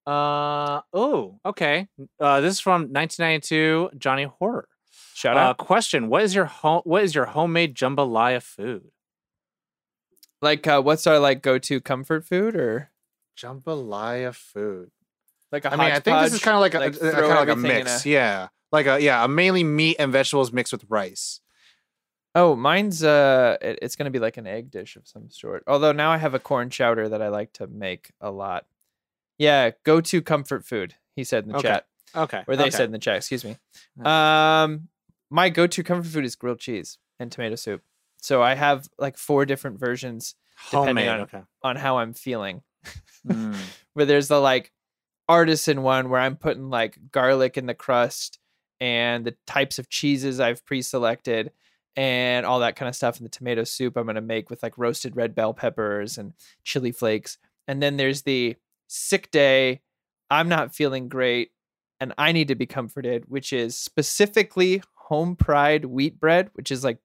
[0.07, 0.81] Uh.
[0.93, 1.39] Oh.
[1.45, 1.89] Okay.
[2.21, 2.41] Uh.
[2.41, 3.91] This is from 1992.
[3.99, 4.69] Johnny Horror.
[5.15, 5.57] Shout Uh, out.
[5.59, 6.83] question: What is your home?
[6.85, 8.91] What is your homemade jambalaya food?
[10.43, 12.91] Like, uh, what's our like go-to comfort food, or
[13.39, 14.91] Jambalaya food.
[15.51, 17.13] like a I mean, I think this is kind of like a, like a- a-
[17.13, 18.05] kind of like a mix.
[18.05, 21.41] a- Yeah, like a yeah, a mainly meat and vegetables mixed with rice.
[22.35, 25.63] Oh, mine's uh, it- it's gonna be like an egg dish of some sort.
[25.67, 28.67] Although now I have a corn chowder that I like to make a lot.
[29.39, 30.95] Yeah, go-to comfort food.
[31.17, 31.69] He said in the Okay.
[31.69, 32.43] chat, Okay.
[32.47, 32.71] or they okay.
[32.71, 33.17] said in the chat.
[33.19, 33.57] Excuse me.
[34.05, 34.89] Um,
[35.31, 37.83] my go-to comfort food is grilled cheese and tomato soup.
[38.21, 40.35] So I have like four different versions
[40.71, 41.09] depending homemade.
[41.09, 41.43] on- okay.
[41.63, 42.63] on how I'm feeling.
[43.27, 43.55] Mm.
[43.95, 44.73] where there's the like
[45.29, 48.39] artisan one where I'm putting like garlic in the crust
[48.85, 51.53] and the types of cheeses I've pre-selected
[51.97, 53.17] and all that kind of stuff.
[53.17, 56.93] And the tomato soup I'm gonna make with like roasted red bell peppers and chili
[56.93, 57.39] flakes.
[57.67, 59.81] And then there's the sick day.
[60.31, 61.53] I'm not feeling great
[61.99, 66.85] and I need to be comforted, which is specifically home pride wheat bread, which is
[66.85, 66.99] like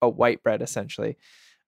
[0.00, 1.18] a white bread essentially.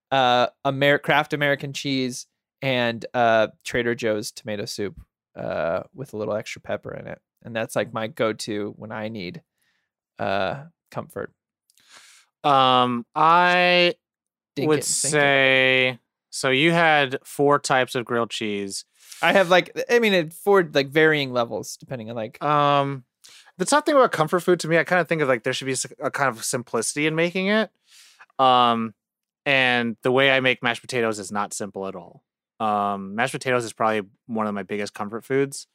[0.09, 2.25] Uh, Amer- Kraft American cheese
[2.63, 4.99] and uh, Trader Joe's tomato soup
[5.35, 9.09] uh, with a little extra pepper in it, and that's like my go-to when I
[9.09, 9.43] need
[10.19, 11.31] uh, comfort.
[12.43, 13.95] Um, I
[14.55, 14.85] Dink would it, dink it.
[14.85, 16.49] say so.
[16.49, 18.85] You had four types of grilled cheese.
[19.21, 23.03] I have like I mean it for like varying levels depending on like Um,
[23.57, 25.51] the tough thing about comfort food to me, I kind of think of like there
[25.53, 27.69] should be a kind of simplicity in making it.
[28.37, 28.93] Um,
[29.45, 32.23] and the way I make mashed potatoes is not simple at all.
[32.61, 35.67] Um, mashed potatoes is probably one of my biggest comfort foods.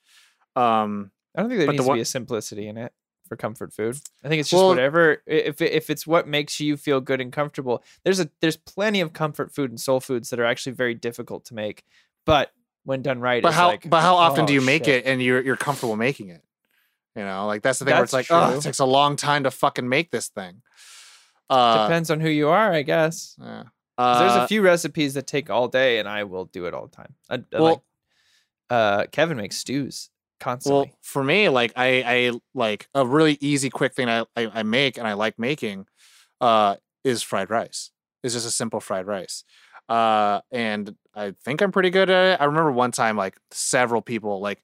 [0.57, 2.93] Um, I don't think there but the needs to one- be a simplicity in it
[3.29, 3.99] for comfort food.
[4.23, 7.33] I think it's just Well- whatever if if it's what makes you feel good and
[7.33, 7.83] comfortable.
[8.05, 11.45] There's a there's plenty of comfort food and soul foods that are actually very difficult
[11.47, 11.85] to make,
[12.27, 12.53] but
[12.85, 15.07] when done right, but it's how like, but how often do oh, you make shit.
[15.07, 16.43] it and you're you're comfortable making it?
[17.17, 19.17] You know, like that's the thing where it's like, That's oh, it takes a long
[19.17, 20.63] time to fucking make this thing.
[21.49, 23.37] Uh, Depends on who you are, I guess.
[23.41, 23.65] yeah.
[23.97, 26.75] 'Cause there's Uh, a few recipes that take all day, and I will do it
[26.75, 27.15] all the time.
[27.31, 27.81] I, I Well- like,
[28.71, 30.87] uh, Kevin makes stews constantly.
[30.87, 34.62] Well, for me, like I, I like a really easy, quick thing I, I, I
[34.62, 35.87] make and I like making,
[36.40, 37.90] uh, is fried rice.
[38.23, 39.44] It's just a simple fried rice,
[39.88, 42.40] uh, and I think I'm pretty good at it.
[42.40, 44.62] I remember one time, like several people, like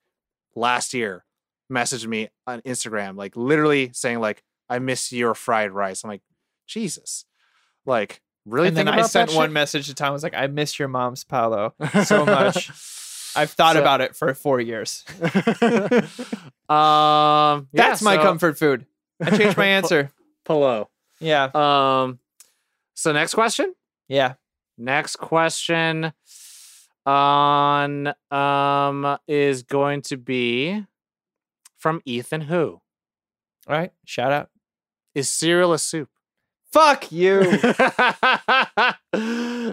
[0.57, 1.25] last year,
[1.71, 6.23] messaged me on Instagram, like literally saying, like, "I miss your fried rice." I'm like,
[6.67, 7.27] Jesus,
[7.85, 9.53] like really and then think I sent one shit?
[9.53, 10.09] message to Tom.
[10.09, 12.71] I was like, "I miss your mom's Paolo so much.
[13.37, 15.05] I've thought So- about it for four years.
[16.69, 18.87] um, yeah, That's my so- comfort food."
[19.23, 20.11] I changed my answer.
[20.47, 20.89] Hello.
[21.21, 22.19] Yeah, Um,
[22.95, 23.75] so next question.
[24.09, 24.35] yeah.
[24.79, 26.15] Next question
[27.05, 30.87] on um is going to be
[31.77, 32.41] from Ethan.
[32.43, 32.81] Who
[33.69, 34.49] All right, shout out.
[35.15, 36.09] is cereal a soup?
[36.73, 37.41] Fuck you.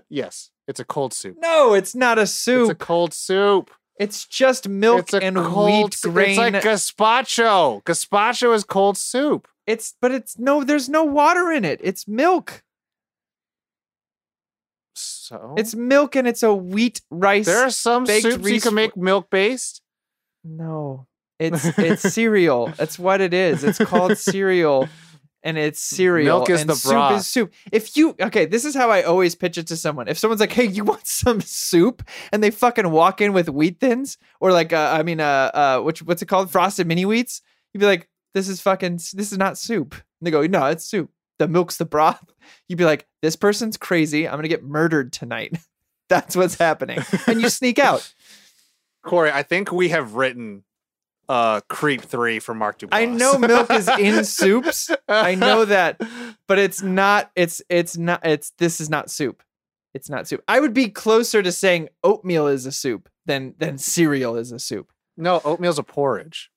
[0.09, 1.37] yes, it's a cold soup.
[1.39, 2.71] no, it's not a soup.
[2.71, 3.71] It's a cold soup.
[3.99, 6.29] It's, just milk it's a and cold wheat grain.
[6.29, 7.83] It's like gazpacho.
[7.83, 9.47] Gazpacho is cold soup.
[9.65, 10.63] it's but it's no.
[10.63, 11.79] There's no water in it.
[11.83, 12.63] It's milk.
[14.93, 17.45] So It's milk and it's a wheat rice.
[17.45, 19.81] there are some baked soups you Reese can make milk based.
[20.43, 21.07] No,
[21.39, 22.67] it's it's cereal.
[22.77, 23.63] That's what it is.
[23.63, 24.87] It's called cereal,
[25.43, 26.39] and it's cereal.
[26.39, 27.19] Milk is and the soup broth.
[27.19, 27.53] is soup.
[27.71, 30.07] If you okay, this is how I always pitch it to someone.
[30.07, 33.79] If someone's like, "Hey, you want some soup?" and they fucking walk in with wheat
[33.79, 37.41] thins or like, uh, I mean, uh, uh, which what's it called, frosted mini wheats?
[37.73, 38.95] You'd be like, "This is fucking.
[39.13, 41.11] This is not soup." And they go, "No, it's soup.
[41.39, 42.23] The milk's the broth."
[42.67, 44.27] You'd be like, "This person's crazy.
[44.27, 45.57] I'm gonna get murdered tonight."
[46.09, 48.13] That's what's happening, and you sneak out.
[49.03, 50.63] Corey, I think we have written
[51.29, 52.89] uh Creep 3 for Mark Duplass.
[52.93, 54.89] I know milk is in soups.
[55.07, 56.01] I know that,
[56.47, 57.31] but it's not.
[57.35, 58.25] It's it's not.
[58.25, 59.43] It's this is not soup.
[59.93, 60.43] It's not soup.
[60.47, 64.59] I would be closer to saying oatmeal is a soup than than cereal is a
[64.59, 64.91] soup.
[65.17, 66.49] No, oatmeal's a porridge.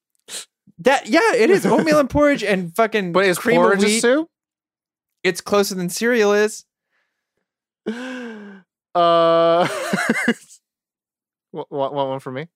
[0.79, 3.87] That yeah, it is oatmeal and porridge and fucking But is cream of porridge a
[3.87, 4.01] wheat.
[4.01, 4.29] soup?
[5.23, 6.65] It's closer than cereal is.
[7.87, 7.93] Uh
[11.53, 12.49] want, want one for me?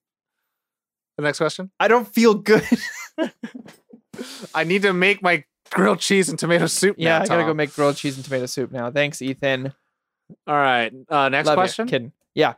[1.17, 1.71] The next question?
[1.79, 2.63] I don't feel good.
[4.53, 7.53] I need to make my grilled cheese and tomato soup yeah, now, I gotta go
[7.53, 8.91] make grilled cheese and tomato soup now.
[8.91, 9.73] Thanks, Ethan.
[10.47, 10.93] All right.
[11.09, 11.87] Uh next Love question.
[11.87, 12.11] Kidding.
[12.33, 12.53] Yeah.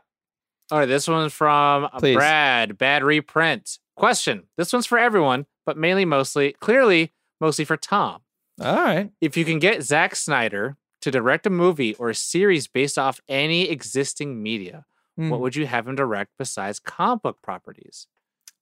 [0.70, 2.16] All right, this one's from uh, Please.
[2.16, 2.76] Brad.
[2.78, 3.78] Bad reprint.
[3.96, 4.44] Question.
[4.56, 8.20] This one's for everyone, but mainly mostly clearly mostly for Tom.
[8.60, 9.10] All right.
[9.20, 13.20] If you can get Zack Snyder to direct a movie or a series based off
[13.28, 14.84] any existing media,
[15.16, 15.30] Hmm.
[15.30, 18.06] what would you have him direct besides comic book properties?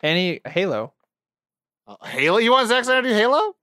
[0.02, 0.92] Any Halo?
[1.86, 2.38] Uh, Halo?
[2.38, 3.54] You want Zack Snyder to do Halo?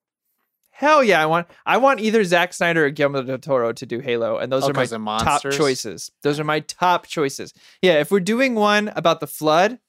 [0.72, 4.00] Hell yeah, I want I want either Zack Snyder or Guillermo del Toro to do
[4.00, 6.12] Halo, and those Oh, are my top choices.
[6.24, 7.54] Those are my top choices.
[7.82, 9.80] Yeah, if we're doing one about the flood,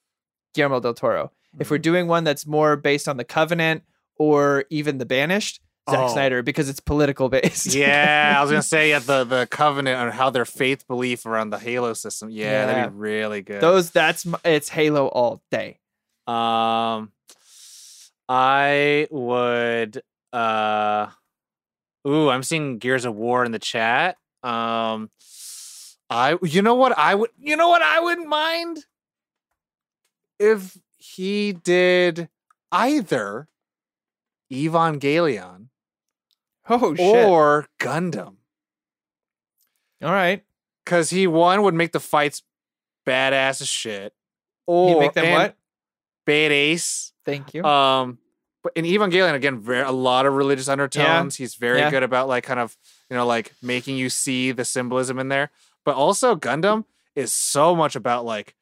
[0.55, 1.33] Guillermo del Toro.
[1.59, 1.75] If Mm-hmm.
[1.75, 3.83] we're doing one that's more based on the Covenant
[4.17, 6.09] or even the Banished, Zack Oh.
[6.13, 7.75] Snyder because it's political based.
[7.75, 11.49] Yeah, I was gonna say yeah, the the covenant and how their faith belief around
[11.51, 12.29] the Halo system.
[12.29, 12.67] Yeah, Yeah.
[12.67, 13.61] that'd be really good.
[13.63, 15.79] those that's it's Halo all day.
[16.27, 17.13] Um,
[18.29, 20.03] I would.
[20.33, 21.09] Uh,
[22.07, 24.17] ooh, I'm seeing Gears of War in the chat.
[24.43, 25.11] Um,
[26.11, 26.37] I.
[26.43, 27.31] You know what I would.
[27.39, 28.85] You know what I wouldn't mind
[30.39, 32.29] if he did
[32.73, 33.49] either
[34.53, 35.69] Evangelion
[36.69, 37.27] Oh shit!
[37.27, 38.37] or Gundam,
[40.03, 40.43] all right,
[40.85, 42.43] because he one would make the fights
[43.07, 44.15] badass as shit.
[44.67, 45.57] Or you make them and what?
[46.27, 47.13] Badass.
[47.25, 47.65] Thank you.
[47.65, 48.19] Um,
[48.63, 51.37] but in Evangelion, again, very a lot of religious undertones.
[51.37, 51.91] He's very Yeah.
[51.91, 52.77] good about like kind of
[53.11, 55.51] you know like making you see the symbolism in there.
[55.85, 56.85] But also Gundam
[57.15, 58.55] is so much about like,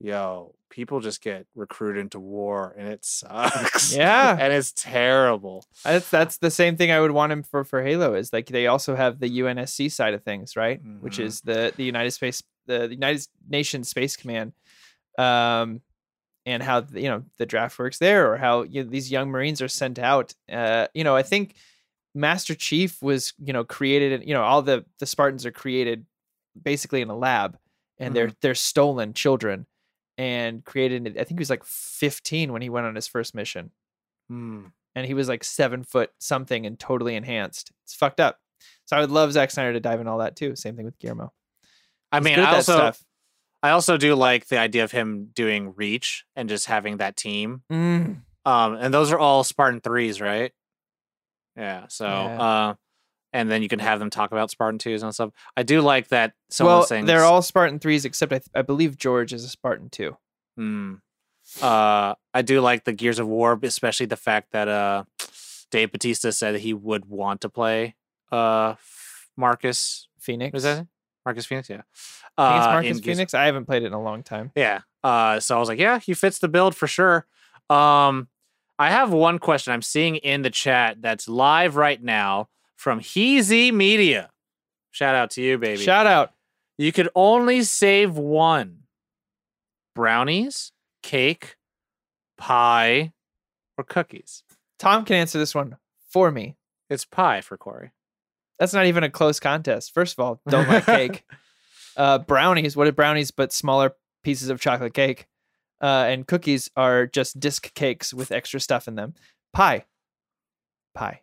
[0.00, 3.94] yo, people just get recruited into war and it sucks.
[3.94, 5.64] yeah, and it's terrible.
[5.84, 8.66] That's that's the same thing I would want him for for Halo is like they
[8.66, 10.80] also have the UNSC side of things, right?
[11.00, 11.24] Which Mhm.
[11.24, 14.52] is the the United Space the, the United Nations Space Command,
[15.18, 15.82] um,
[16.46, 19.30] and how the, you know the draft works there, or how you know, these young
[19.30, 20.32] Marines are sent out.
[20.50, 21.56] Uh, you know, I think
[22.14, 24.26] Master Chief was you know created.
[24.26, 26.06] You know, all the the Spartans are created
[26.60, 27.58] basically in a lab,
[27.98, 29.66] and they're they're stolen children.
[30.18, 33.70] And created, I think he was like 15 when he went on his first mission
[34.30, 34.68] Hmm.
[34.94, 37.70] and he was like seven foot something and totally enhanced.
[37.84, 38.40] It's fucked up.
[38.86, 40.56] So I would love Zack Snyder to dive in all that too.
[40.56, 41.34] Same thing with Guillermo.
[42.10, 43.04] I mean, I also stuff.
[43.66, 47.62] I also do like the idea of him doing Reach and just having that team.
[47.70, 48.22] Mm.
[48.44, 50.52] Um, and those are all Spartan threes, right?
[51.56, 51.86] Yeah.
[51.88, 52.40] So, Yeah.
[52.42, 52.74] uh,
[53.32, 55.30] and then you can have them talk about Spartan twos and stuff.
[55.56, 56.32] I do like that.
[56.50, 59.90] Some well, they're all Spartan threes except I, th- I believe George is a Spartan
[59.90, 60.16] too.
[60.56, 60.94] Hmm.
[61.60, 65.04] Uh, I do like the Gears of War, especially the fact that uh,
[65.70, 67.94] Dave Batista said that he would want to play
[68.32, 68.74] uh
[69.36, 70.08] Marcus.
[70.18, 70.52] Fenix.
[70.52, 70.86] Was that it?
[71.26, 71.68] Marcus Fenix?
[71.68, 71.82] Yeah.
[72.38, 73.34] I think it's Uh, Marcus Fenix.
[73.34, 74.52] I haven't played it in a long time.
[74.56, 74.80] Yeah.
[75.04, 77.26] Uh, so I was like, yeah, he fits the build for sure.
[77.68, 78.28] Um,
[78.78, 83.72] I have one question I'm seeing in the chat that's live right now from Heezy
[83.72, 84.30] Media.
[84.92, 85.82] Shout out to you, baby.
[85.82, 86.32] Shout out.
[86.78, 88.84] you could only save one
[89.94, 91.56] brownies, cake,
[92.38, 93.12] pie,
[93.78, 94.42] or cookies.
[94.78, 95.76] Tom can answer this one
[96.10, 96.56] for me.
[96.90, 97.92] It's pie for Corey.
[98.58, 99.92] That's not even a close contest.
[99.92, 101.24] First of all, don't like cake.
[101.96, 102.76] Uh, brownies.
[102.76, 105.26] What are brownies but smaller pieces of chocolate cake?
[105.80, 109.14] Uh, and cookies are just disc cakes with extra stuff in them.
[109.52, 109.84] Pie.
[110.94, 111.20] Pie.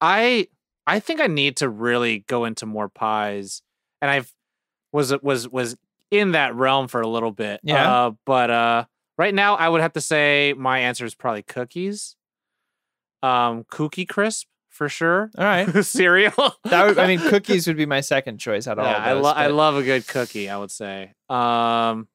[0.00, 0.48] I
[0.86, 3.62] I think I need to really go into more pies,
[4.00, 4.32] and I've
[4.92, 5.76] was was was
[6.10, 7.60] in that realm for a little bit.
[7.62, 8.06] Yeah.
[8.06, 8.84] Uh, but uh,
[9.16, 12.16] right now, I would have to say my answer is probably cookies.
[13.22, 15.30] Um, Cookie Crisp for sure.
[15.38, 15.68] All right.
[15.84, 16.32] Cereal.
[16.64, 19.12] That would, I mean, cookies would be my second choice out of Yeah, all I,
[19.12, 20.48] lo- I love a good cookie.
[20.50, 21.12] I would say.
[21.28, 22.08] Um,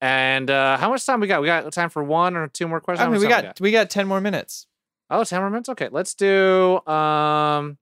[0.00, 1.40] and uh, how much time we got?
[1.42, 3.04] We got time for one or two more questions.
[3.06, 4.66] I mean, much we got we got ten more minutes.
[5.10, 5.68] Oh, 10 more minutes.
[5.68, 6.80] Okay, let's do.
[6.86, 7.76] Um,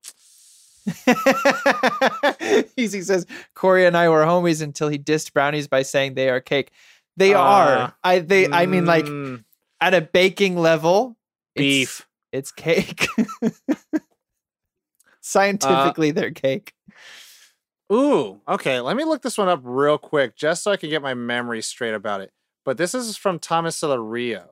[2.76, 6.40] Easy says Corey and I were homies until he dissed brownies by saying they are
[6.40, 6.72] cake.
[7.16, 7.76] They are.
[7.76, 8.48] Uh, I they.
[8.50, 9.44] I mean, like mm,
[9.80, 11.16] at a baking level,
[11.54, 12.06] it's- beef.
[12.32, 13.08] It's, cake.
[15.22, 16.72] Uh, Scientifically, they're cake.
[17.92, 18.80] Ooh, okay.
[18.80, 21.60] Let me look this one up real quick just so I can get my memory
[21.60, 22.32] straight about it.
[22.64, 24.48] But this is from Thomas Rio.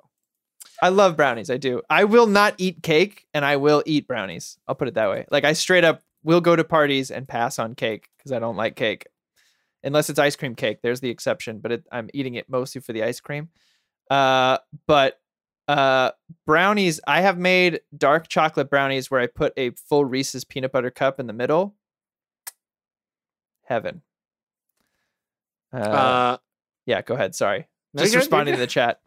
[0.82, 1.50] I love brownies.
[1.50, 1.82] I do.
[1.88, 4.58] I will not eat cake, and I will eat brownies.
[4.68, 5.26] I'll put it that way.
[5.30, 8.56] Like I straight up will go to parties and pass on cake because I don't
[8.56, 9.06] like cake,
[9.82, 10.78] unless it's ice cream cake.
[10.82, 13.48] There's the exception, but it, I'm eating it mostly for the ice cream.
[14.10, 15.18] Uh, but
[15.68, 16.10] uh,
[16.46, 17.00] brownies.
[17.06, 21.20] I have made dark chocolate brownies where I put a full Reese's peanut butter cup
[21.20, 21.76] in the middle.
[23.64, 24.02] Heaven.
[25.72, 26.36] Uh, Uh,
[26.86, 27.34] yeah, go ahead.
[27.34, 29.00] Sorry, no, just good, responding to the chat.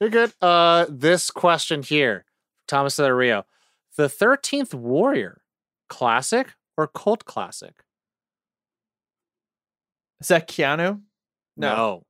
[0.00, 0.32] You're good.
[0.40, 2.24] Uh, this question here,
[2.68, 3.44] Thomas Rio.
[3.96, 5.42] The 13th Warrior,
[5.88, 7.82] classic or cult classic?
[10.20, 11.00] Is that Keanu?
[11.56, 12.04] No.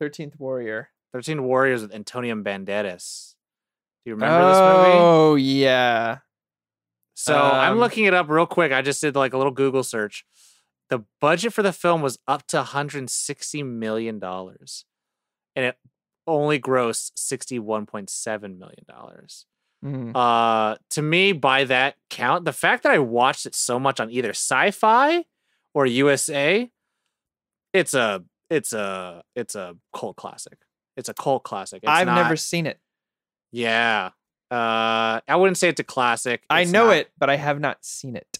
[0.00, 0.90] Thirteenth Warrior.
[1.12, 3.33] 13 Warriors with Antonio Banderas.
[4.04, 4.98] Do you remember this movie?
[4.98, 6.18] Oh yeah.
[7.14, 8.72] So I'm Um, looking it up real quick.
[8.72, 10.24] I just did like a little Google search.
[10.90, 14.84] The budget for the film was up to 160 million dollars,
[15.56, 15.78] and it
[16.26, 19.46] only grossed 61.7 million dollars.
[19.84, 20.12] Mhm.
[20.16, 24.10] Uh, to me, by that count, the fact that I watched it so much on
[24.10, 25.24] either Sci-Fi
[25.74, 26.70] or USA,
[27.72, 30.58] it's a it's a it's a cult classic.
[30.96, 31.82] It's a cult classic.
[31.82, 32.80] It's I've not- never seen it.
[33.54, 34.10] Yeah.
[34.50, 36.42] Uh, I wouldn't say it's a classic.
[36.50, 36.96] I know not.
[36.96, 38.38] it, but I have not seen it.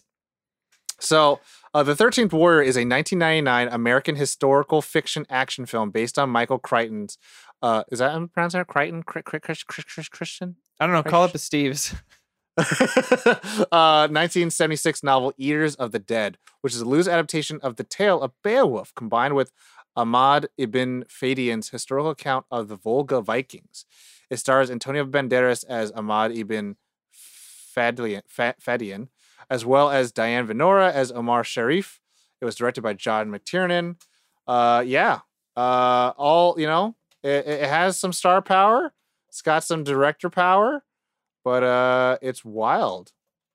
[0.99, 1.39] So,
[1.73, 6.59] uh, The 13th Warrior is a 1999 American historical fiction action film based on Michael
[6.59, 7.17] Crichton's.
[7.61, 8.67] Uh, is that how I'm pronouncing it?
[8.67, 9.03] Crichton?
[9.03, 10.57] Cri- Cri- Cri- Cri- Cri- Christian?
[10.79, 11.03] I don't know.
[11.03, 11.95] Call up the Steves.
[12.57, 18.21] uh, 1976 novel Eaters of the Dead, which is a loose adaptation of the tale
[18.21, 19.51] of Beowulf combined with
[19.95, 23.85] Ahmad ibn Fadian's historical account of the Volga Vikings.
[24.29, 26.77] It stars Antonio Banderas as Ahmad ibn
[27.75, 29.09] Fadlian, Fadian,
[29.49, 31.99] as well as Diane Venora as Omar Sharif.
[32.41, 33.97] It was directed by John McTiernan.
[34.47, 35.19] Uh, yeah,
[35.55, 38.93] uh, all you know, it, it has some star power.
[39.29, 40.83] It's got some director power,
[41.43, 43.11] but uh, it's wild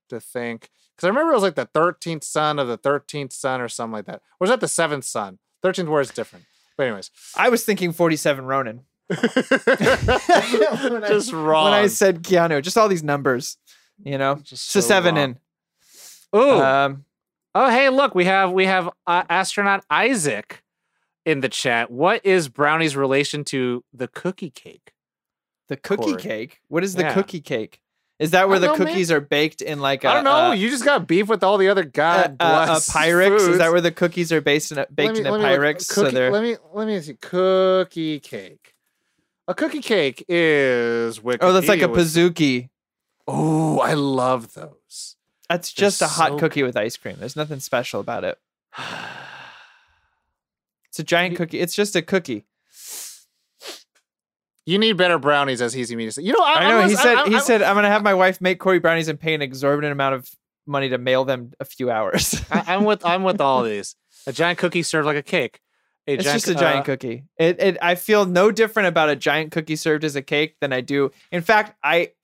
[0.09, 3.61] to think because I remember it was like the thirteenth son of the thirteenth son
[3.61, 4.17] or something like that.
[4.17, 5.39] Or was that the seventh son?
[5.61, 6.45] Thirteenth word is different.
[6.77, 8.81] But anyways, I was thinking 47 Ronin.
[11.07, 11.65] just wrong.
[11.65, 13.57] When I said Keanu, just all these numbers,
[14.03, 15.23] you know, Just it's a so seven wrong.
[16.33, 16.39] in.
[16.39, 17.05] Ooh, Um,
[17.53, 20.63] Oh, hey, look, we have we have uh, astronaut Isaac
[21.25, 21.91] in the chat.
[21.91, 24.93] What is Brownie's relation to the cookie cake?
[25.67, 26.21] the cookie Corey.
[26.21, 26.59] cake.
[26.67, 27.13] What is the Yeah.
[27.13, 27.79] cookie cake?
[28.19, 28.93] Is that where the don't know, man.
[28.93, 30.51] cookies are baked in like a I don't know.
[30.51, 33.49] a- you just got beef with all the other a, god a, a bless Pyrex?
[33.49, 35.47] Is that where the cookies are based in a, baked me- in a let me
[35.49, 35.59] look.
[35.59, 35.81] Pyrex?
[35.83, 37.13] so they're let me let me see.
[37.15, 38.70] Cookie cake.
[39.51, 41.37] A cookie cake is Wikipedia.
[41.41, 42.69] oh, that's like a was- pizookie.
[43.27, 45.17] Oh, I love those.
[45.49, 47.17] That's They're just a hot so cookie with ice cream.
[47.19, 48.39] There's nothing special about it.
[50.89, 51.59] It's a giant cookie.
[51.61, 52.43] It's just a cookie.
[54.65, 56.21] You need better brownies, as he's me to say.
[56.23, 56.77] You know, I, I know.
[56.79, 57.15] I'm he said.
[57.15, 59.33] I- I- he I- said, "I'm gonna have my wife make Corey brownies and pay
[59.33, 60.29] an exorbitant amount of
[60.67, 63.95] money to mail them a few hours." I, I'm with I'm with all these.
[64.27, 65.61] A giant cookie served like a cake.
[66.07, 67.25] A it's giant, just a giant uh, cookie.
[67.37, 67.77] It, it.
[67.81, 71.11] I feel no different about a giant cookie served as a cake than I do.
[71.31, 72.11] In fact, I.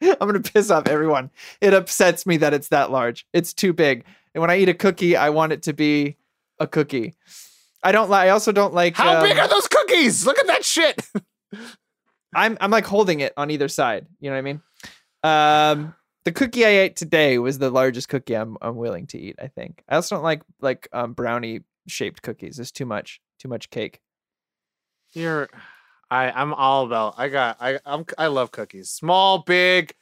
[0.00, 1.30] I'm gonna piss off everyone.
[1.60, 3.26] It upsets me that it's that large.
[3.32, 4.04] It's too big.
[4.32, 6.16] And when I eat a cookie, I want it to be
[6.60, 7.14] a cookie.
[7.82, 8.26] I don't like.
[8.26, 8.96] I also don't like.
[8.96, 10.24] How big um, are those cookies?
[10.24, 11.02] Look at that shit.
[12.34, 14.06] I'm I'm like holding it on either side.
[14.20, 14.62] You know what I mean?
[15.22, 15.94] Um,
[16.24, 19.36] the cookie I ate today was the largest cookie I'm I'm willing to eat.
[19.40, 19.82] I think.
[19.88, 22.58] I also don't like like um, brownie shaped cookies.
[22.58, 24.00] It's too much too much cake.
[25.12, 25.48] You're,
[26.10, 27.14] I I'm all about.
[27.16, 28.90] I got I I'm I love cookies.
[28.90, 29.94] Small, big.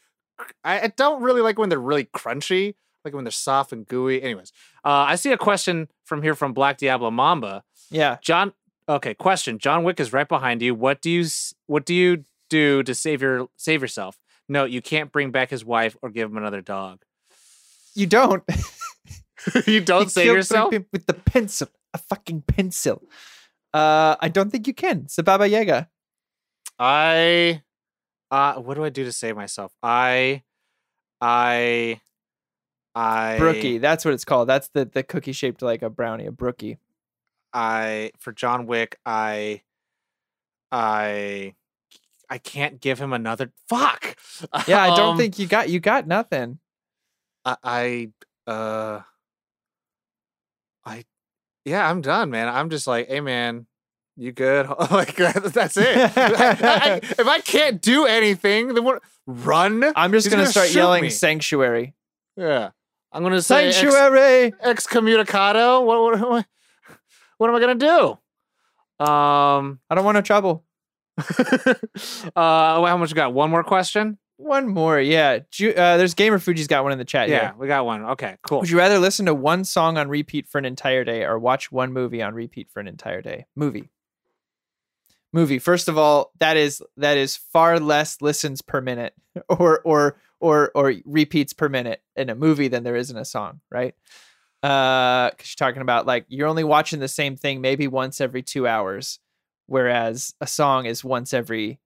[0.63, 2.75] I, I don't really like when they're really crunchy.
[3.05, 4.21] Like when they're soft and gooey.
[4.21, 4.53] Anyways,
[4.85, 7.63] uh, I see a question from here from Black Diablo Mamba.
[7.89, 8.19] Yeah.
[8.21, 8.53] John.
[8.89, 9.59] Okay, question.
[9.59, 10.75] John Wick is right behind you.
[10.75, 11.27] What do you
[11.67, 14.19] What do you do to save your save yourself?
[14.49, 17.03] No, you can't bring back his wife or give him another dog.
[17.95, 18.43] You don't.
[19.67, 20.73] you don't You save yourself.
[20.93, 23.03] with the pencil, a fucking pencil.
[23.75, 25.07] Uh, I don't think you can.
[25.19, 25.89] A Baba Yaga.
[26.79, 27.63] I
[28.31, 29.73] uh what do I do to save myself?
[29.83, 30.43] I
[31.21, 32.01] I
[32.95, 33.79] I Brookie.
[33.79, 34.49] That's what it's called.
[34.49, 36.79] That's the the cookie shaped like a brownie, a brookie.
[37.53, 39.63] I for John Wick, I
[40.73, 41.55] I
[42.29, 44.17] I can't give him another fuck.
[44.67, 46.59] Yeah, I don't Um, think you got you got nothing.
[47.45, 49.01] I, I uh
[51.67, 52.49] yeah, I'm done, man.
[52.49, 53.67] I'm just like, hey man,
[54.17, 54.67] you good?
[54.91, 55.97] like that, that's it.
[56.17, 59.85] I- I- if I can't do anything, then what run?
[59.95, 61.11] I'm just gonna, gonna start yelling me.
[61.11, 61.95] sanctuary.
[62.37, 62.71] Yeah.
[63.13, 64.53] I'm gonna say ex- Sanctuary.
[64.65, 65.85] excommunicado.
[65.85, 66.47] What, what, what,
[67.39, 68.19] what am I gonna do?
[69.05, 70.65] Um, I don't want no trouble.
[71.19, 71.75] uh,
[72.37, 73.33] how much you got?
[73.33, 74.19] One more question?
[74.39, 75.41] One more, yeah.
[75.51, 77.31] Ju- uh, there's Gamer Fuji's got one in the chat.
[77.31, 78.05] Yeah, we got one.
[78.05, 78.61] Okay, cool.
[78.61, 81.73] Would you rather listen to one song on repeat for an entire day or watch
[81.73, 83.47] one movie on repeat for an entire day?
[83.55, 83.89] Movie.
[85.33, 85.59] Movie.
[85.59, 89.15] First of all, that is that is far less listens per minute
[89.49, 93.25] or or or or repeats per minute in a movie than there is in a
[93.25, 93.95] song, right?
[94.63, 98.43] Uh, because you're talking about like you're only watching the same thing maybe once every
[98.43, 99.19] two hours,
[99.67, 101.79] whereas a song is once every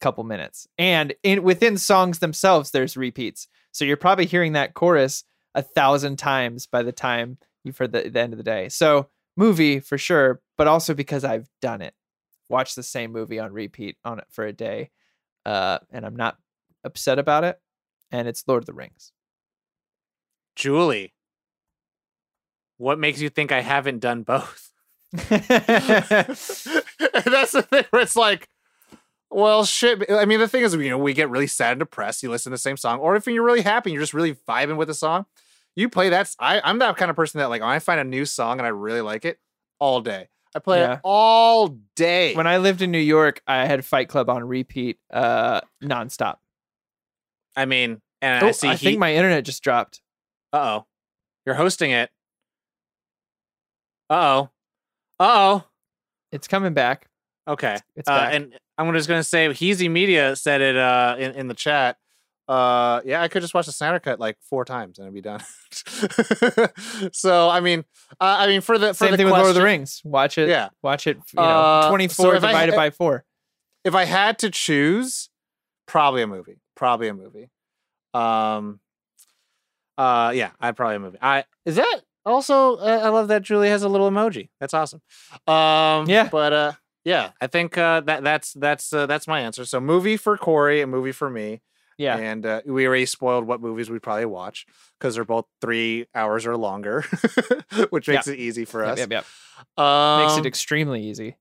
[0.00, 0.66] couple minutes.
[0.78, 3.48] And in within songs themselves, there's repeats.
[3.72, 5.24] So you're probably hearing that chorus
[5.54, 8.68] a thousand times by the time you've heard the, the end of the day.
[8.68, 11.94] So movie for sure, but also because I've done it.
[12.48, 14.90] Watch the same movie on repeat on it for a day.
[15.44, 16.36] Uh, and I'm not
[16.84, 17.60] upset about it.
[18.10, 19.12] And it's Lord of the Rings.
[20.56, 21.12] Julie,
[22.78, 24.72] what makes you think I haven't done both?
[25.12, 26.64] And that's
[27.52, 28.48] the thing where it's like,
[29.30, 30.10] Well, shit.
[30.10, 32.22] I mean, the thing is, you know, we get really sad and depressed.
[32.22, 34.76] You listen to the same song, or if you're really happy, you're just really vibing
[34.76, 35.26] with the song.
[35.76, 36.34] You play that.
[36.40, 38.66] I, I'm that kind of person that, like, when I find a new song and
[38.66, 39.38] I really like it,
[39.78, 40.28] all day.
[40.56, 40.94] I play Yeah.
[40.94, 42.34] it all day.
[42.34, 46.36] When I lived in New York, I had Fight Club on repeat, uh, nonstop.
[47.54, 48.68] I mean, and Oh, I see.
[48.68, 50.00] I think my internet just dropped.
[50.52, 50.86] Uh oh,
[51.44, 52.10] you're hosting it.
[54.10, 54.50] Uh oh.
[55.20, 55.24] Uh
[55.60, 55.64] oh,
[56.32, 57.07] It's coming back.
[57.48, 57.76] Okay.
[57.96, 61.54] It's Uh, and I'm just gonna say, Heezy Media said it uh, in in the
[61.54, 61.96] chat.
[62.46, 65.20] Uh, yeah, I could just watch the Snyder cut like four times and it'd be
[65.20, 65.42] done.
[67.12, 67.84] so I mean,
[68.20, 70.00] uh, I mean for the for Same the thing with Lord of the Rings.
[70.04, 70.48] Watch it.
[70.48, 70.68] Yeah.
[70.82, 71.16] Watch it.
[71.16, 73.24] You know, Uh, so 24 I- divided by four.
[73.84, 75.28] If I had to choose,
[75.86, 76.58] probably a movie.
[76.74, 77.50] Probably a movie.
[78.14, 78.80] Um.
[79.96, 80.32] Uh.
[80.34, 81.18] Yeah, I'd probably a movie.
[81.20, 82.76] I is that also.
[82.76, 84.48] Uh, I love that Julie has a little emoji.
[84.60, 85.00] That's awesome.
[85.46, 86.08] Um.
[86.08, 86.28] Yeah.
[86.30, 86.72] But uh.
[87.08, 89.64] Yeah, I think uh, that that's that's uh, that's my answer.
[89.64, 91.60] So movie for Corey, a movie for me.
[91.96, 92.16] Yeah.
[92.16, 94.66] And uh, we already spoiled what movies we'd probably watch
[94.98, 97.04] because they're both three hours or longer,
[97.90, 98.98] which makes it easy for us.
[99.00, 99.24] yep, yep.
[99.84, 101.36] Um, Makes it extremely easy.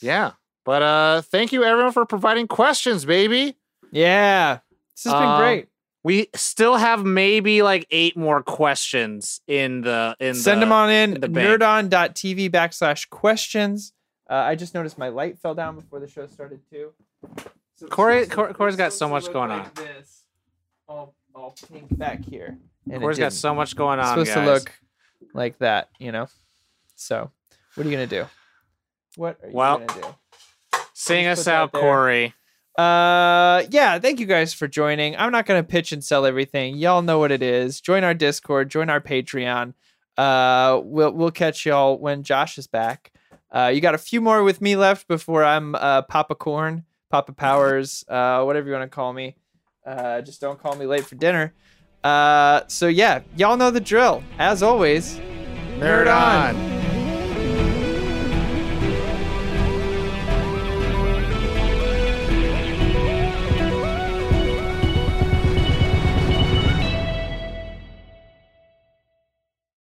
[0.00, 0.32] yeah.
[0.64, 3.56] But uh, thank you everyone for providing questions, baby.
[3.92, 4.60] Yeah.
[4.96, 5.68] This has been Um, great.
[6.04, 10.90] We still have maybe like eight more questions in the in Send the, them on
[10.90, 11.14] in.
[11.14, 11.28] in the.
[11.28, 13.92] Nerdon.tv backslash questions.
[14.28, 16.92] Uh, I just noticed my light fell down before the show started too.
[17.74, 19.70] So it's Corey- supposed to- Cor- Corey's it's got so much going like on.
[19.74, 20.24] This,
[20.88, 22.58] all, all pink back here.
[22.90, 24.14] And Corey's got so much going It's on.
[24.26, 24.46] supposed guys.
[24.46, 24.72] to look
[25.34, 26.26] like that, you know.
[26.96, 27.30] So,
[27.74, 28.26] what are you gonna do?
[29.16, 30.08] What are you Well, gonna do?
[30.94, 31.80] Sing us put out, there.
[31.82, 32.34] Corey.
[32.76, 33.98] Uh, yeah.
[33.98, 35.16] Thank you guys for joining.
[35.16, 36.76] I'm not gonna pitch and sell everything.
[36.76, 37.80] Y'all know what it is.
[37.80, 38.68] Join our Discord.
[38.68, 39.74] Join our Patreon.
[40.16, 43.12] Uh, we'll we'll catch y'all when Josh is back.
[43.50, 47.32] Uh, you got a few more with me left before I'm uh Papa Corn, Papa
[47.32, 49.36] Powers, uh, whatever you want to call me.
[49.86, 51.54] Uh, just don't call me late for dinner.
[52.04, 54.22] Uh, so yeah, y'all know the drill.
[54.38, 55.18] As always,
[55.78, 56.77] Nerd on.